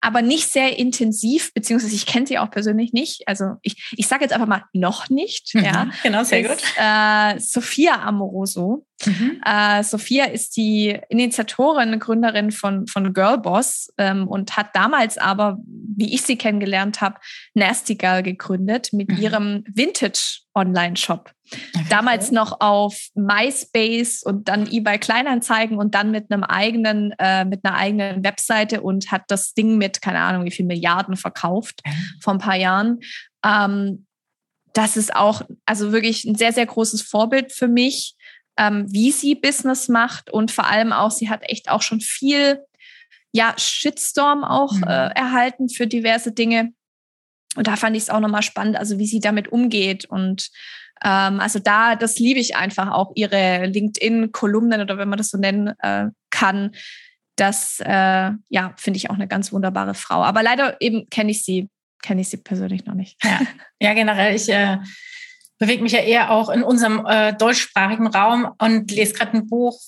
[0.00, 3.28] aber nicht sehr intensiv, beziehungsweise ich kenne sie auch persönlich nicht.
[3.28, 5.54] Also ich, ich sage jetzt einfach mal noch nicht.
[5.54, 6.62] Mhm, ja, genau, sehr ist, gut.
[6.78, 8.86] Äh, Sophia Amoroso.
[9.04, 9.40] Mhm.
[9.44, 16.14] Äh, Sophia ist die Initiatorin, Gründerin von, von Girlboss ähm, und hat damals aber, wie
[16.14, 17.18] ich sie kennengelernt habe,
[17.54, 19.18] Nasty Girl gegründet mit mhm.
[19.18, 21.32] ihrem Vintage Online-Shop.
[21.50, 21.86] Okay.
[21.90, 27.64] Damals noch auf MySpace und dann eBay Kleinanzeigen und dann mit einem eigenen, äh, mit
[27.64, 31.80] einer eigenen Webseite und hat das Ding mit, keine Ahnung, wie viel Milliarden verkauft
[32.22, 33.00] vor ein paar Jahren.
[33.44, 34.06] Ähm,
[34.72, 38.16] das ist auch, also wirklich ein sehr, sehr großes Vorbild für mich,
[38.56, 42.60] ähm, wie sie Business macht und vor allem auch, sie hat echt auch schon viel,
[43.32, 44.84] ja, Shitstorm auch mhm.
[44.84, 46.72] äh, erhalten für diverse Dinge.
[47.56, 50.04] Und da fand ich es auch nochmal spannend, also wie sie damit umgeht.
[50.04, 50.50] Und
[51.04, 55.38] ähm, also da, das liebe ich einfach auch, ihre LinkedIn-Kolumnen oder wenn man das so
[55.38, 56.72] nennen äh, kann.
[57.36, 60.22] Das, äh, ja, finde ich auch eine ganz wunderbare Frau.
[60.22, 61.68] Aber leider eben kenne ich sie,
[62.02, 63.22] kenne ich sie persönlich noch nicht.
[63.24, 63.40] Ja,
[63.80, 64.78] ja generell, ich äh,
[65.64, 69.80] bewege mich ja eher auch in unserem äh, deutschsprachigen Raum und lese gerade ein Buch,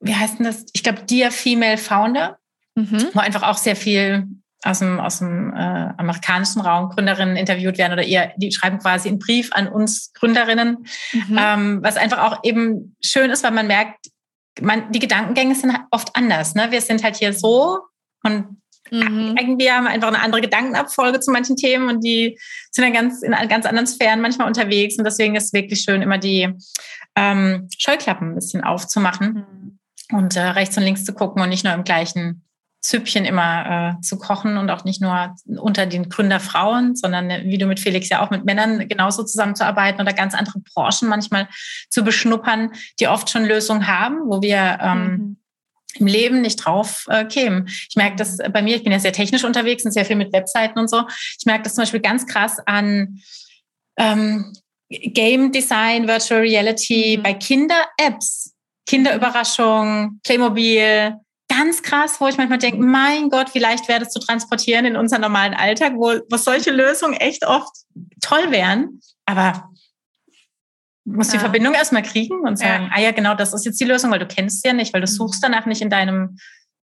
[0.00, 0.66] wie heißt denn das?
[0.72, 2.38] Ich glaube, Dear Female Founder,
[2.76, 3.08] mhm.
[3.12, 4.26] wo einfach auch sehr viel
[4.64, 9.08] aus dem, aus dem äh, amerikanischen Raum Gründerinnen interviewt werden oder ihr, die schreiben quasi
[9.08, 11.38] einen Brief an uns Gründerinnen, mhm.
[11.38, 14.08] ähm, was einfach auch eben schön ist, weil man merkt,
[14.60, 16.54] man, die Gedankengänge sind oft anders.
[16.54, 16.70] Ne?
[16.70, 17.80] Wir sind halt hier so
[18.22, 18.60] und
[18.90, 19.36] mhm.
[19.38, 22.38] irgendwie haben wir einfach eine andere Gedankenabfolge zu manchen Themen und die
[22.70, 26.02] sind dann ganz in ganz anderen Sphären manchmal unterwegs und deswegen ist es wirklich schön,
[26.02, 26.48] immer die
[27.16, 29.78] ähm, Scheuklappen ein bisschen aufzumachen
[30.10, 30.16] mhm.
[30.16, 32.44] und äh, rechts und links zu gucken und nicht nur im gleichen
[32.80, 37.58] Süppchen immer äh, zu kochen und auch nicht nur unter den Gründerfrauen, sondern äh, wie
[37.58, 41.48] du mit Felix ja auch mit Männern genauso zusammenzuarbeiten oder ganz andere Branchen manchmal
[41.90, 42.70] zu beschnuppern,
[43.00, 45.37] die oft schon Lösungen haben, wo wir ähm, mhm.
[45.94, 47.66] Im Leben nicht drauf äh, kämen.
[47.66, 50.32] Ich merke das bei mir, ich bin ja sehr technisch unterwegs und sehr viel mit
[50.32, 51.02] Webseiten und so.
[51.38, 53.20] Ich merke das zum Beispiel ganz krass an
[53.98, 54.52] ähm,
[54.90, 57.22] Game Design, Virtual Reality mhm.
[57.22, 58.54] bei Kinder-Apps.
[58.88, 61.14] Kinderüberraschung, Playmobil,
[61.48, 64.96] ganz krass, wo ich manchmal denke, mein Gott, wie leicht wäre das zu transportieren in
[64.96, 67.70] unseren normalen Alltag, wo, wo solche Lösungen echt oft
[68.22, 69.00] toll wären.
[69.26, 69.70] Aber
[71.08, 71.40] muss die ja.
[71.40, 72.90] Verbindung erstmal kriegen und sagen, ja.
[72.94, 75.00] ah ja, genau, das ist jetzt die Lösung, weil du kennst sie ja nicht, weil
[75.00, 75.14] du mhm.
[75.14, 76.38] suchst danach nicht in deinem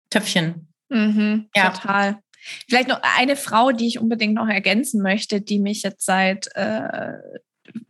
[0.10, 0.68] Töpfchen.
[0.90, 1.70] Mhm, ja.
[1.70, 2.20] Total.
[2.68, 7.14] Vielleicht noch eine Frau, die ich unbedingt noch ergänzen möchte, die mich jetzt seit, äh,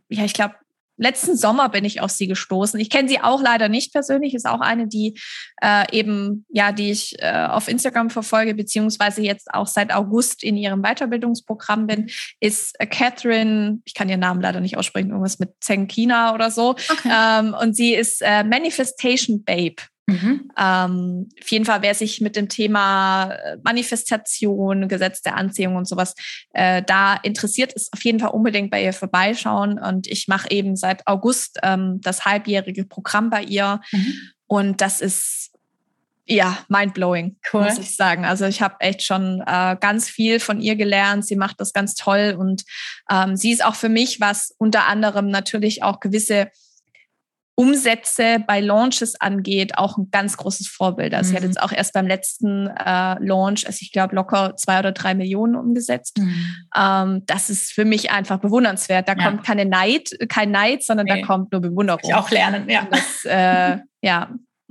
[0.08, 0.54] ja, ich glaube,
[0.96, 2.78] letzten Sommer bin ich auf sie gestoßen.
[2.80, 5.18] Ich kenne sie auch leider nicht persönlich, ist auch eine, die
[5.62, 10.56] äh, eben, ja, die ich äh, auf Instagram verfolge, beziehungsweise jetzt auch seit August in
[10.56, 15.50] ihrem Weiterbildungsprogramm bin, ist äh, Catherine, ich kann ihren Namen leider nicht aussprechen, irgendwas mit
[15.60, 16.70] Zenkina oder so.
[16.70, 17.10] Okay.
[17.12, 19.76] Ähm, und sie ist äh, Manifestation Babe.
[20.06, 20.50] Mhm.
[20.58, 25.86] Ähm, auf jeden Fall, wer sich mit dem Thema äh, Manifestation, Gesetz der Anziehung und
[25.86, 26.14] sowas
[26.52, 29.78] äh, da interessiert, ist auf jeden Fall unbedingt bei ihr vorbeischauen.
[29.78, 33.80] Und ich mache eben seit August ähm, das halbjährige Programm bei ihr.
[33.92, 34.14] Mhm.
[34.46, 35.52] Und das ist
[36.24, 37.64] ja, mindblowing, cool.
[37.64, 38.24] muss ich sagen.
[38.24, 41.26] Also ich habe echt schon äh, ganz viel von ihr gelernt.
[41.26, 42.64] Sie macht das ganz toll und
[43.10, 46.48] ähm, sie ist auch für mich, was unter anderem natürlich auch gewisse
[47.54, 51.14] Umsätze bei Launches angeht, auch ein ganz großes Vorbild.
[51.14, 51.30] Also mhm.
[51.30, 54.92] sie hat jetzt auch erst beim letzten äh, Launch, also ich glaube, locker zwei oder
[54.92, 56.18] drei Millionen umgesetzt.
[56.18, 56.46] Mhm.
[56.74, 59.06] Ähm, das ist für mich einfach bewundernswert.
[59.06, 59.24] Da ja.
[59.24, 61.20] kommt keine Neid, kein Neid, sondern nee.
[61.20, 62.00] da kommt nur Bewunderung.
[62.04, 62.88] Ich auch lernen, ja.
[62.90, 64.30] Das, äh, ja.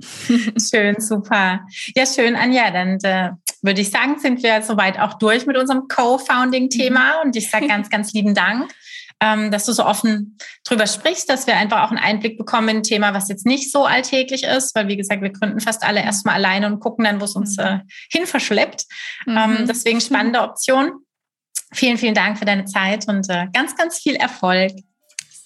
[0.58, 1.60] schön, super.
[1.94, 2.72] Ja, schön, Anja.
[2.72, 3.30] Dann äh,
[3.62, 7.18] würde ich sagen, sind wir soweit auch durch mit unserem Co-Founding-Thema.
[7.22, 7.26] Mhm.
[7.28, 8.72] Und ich sage ganz, ganz lieben Dank
[9.20, 12.82] dass du so offen drüber sprichst, dass wir einfach auch einen Einblick bekommen in ein
[12.82, 16.34] Thema, was jetzt nicht so alltäglich ist, weil wie gesagt, wir gründen fast alle erstmal
[16.34, 17.64] alleine und gucken dann, wo es uns mhm.
[17.64, 17.78] äh,
[18.10, 18.84] hin verschleppt.
[19.26, 19.56] Ähm, mhm.
[19.58, 20.92] Ähm, deswegen spannende Option.
[21.72, 24.72] Vielen, vielen Dank für deine Zeit und äh, ganz, ganz viel Erfolg.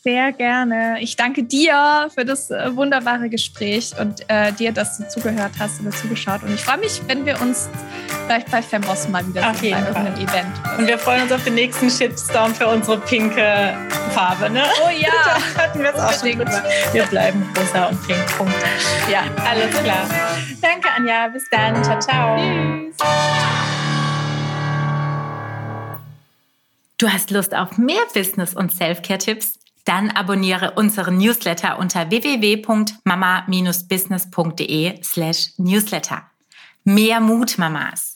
[0.07, 0.99] Sehr gerne.
[1.01, 5.81] Ich danke dir für das äh, wunderbare Gespräch und äh, dir, dass du zugehört hast
[5.81, 6.45] oder zugeschaut.
[6.45, 7.69] Und ich freue mich, wenn wir uns
[8.25, 10.79] vielleicht bei Fembos mal wieder auf sehen bei irgendeinem Event.
[10.79, 13.77] Und wir freuen uns auf den nächsten Shitstorm für unsere pinke
[14.13, 14.49] Farbe.
[14.49, 14.63] Ne?
[14.85, 15.11] Oh ja.
[15.57, 16.63] da hatten wir es auch schon drüber.
[16.93, 18.25] Wir bleiben rosa und pink.
[18.39, 18.55] Punkt.
[19.11, 20.09] Ja, alles klar.
[20.63, 21.27] Danke, Anja.
[21.27, 21.83] Bis dann.
[21.83, 22.37] Ciao, ciao.
[22.37, 22.97] Tschüss.
[26.97, 29.66] Du hast Lust auf mehr Business- und Self-Care-Tipps?
[29.87, 36.31] Dann abonniere unseren Newsletter unter www.mama-business.de slash newsletter.
[36.83, 38.16] Mehr Mut, Mamas!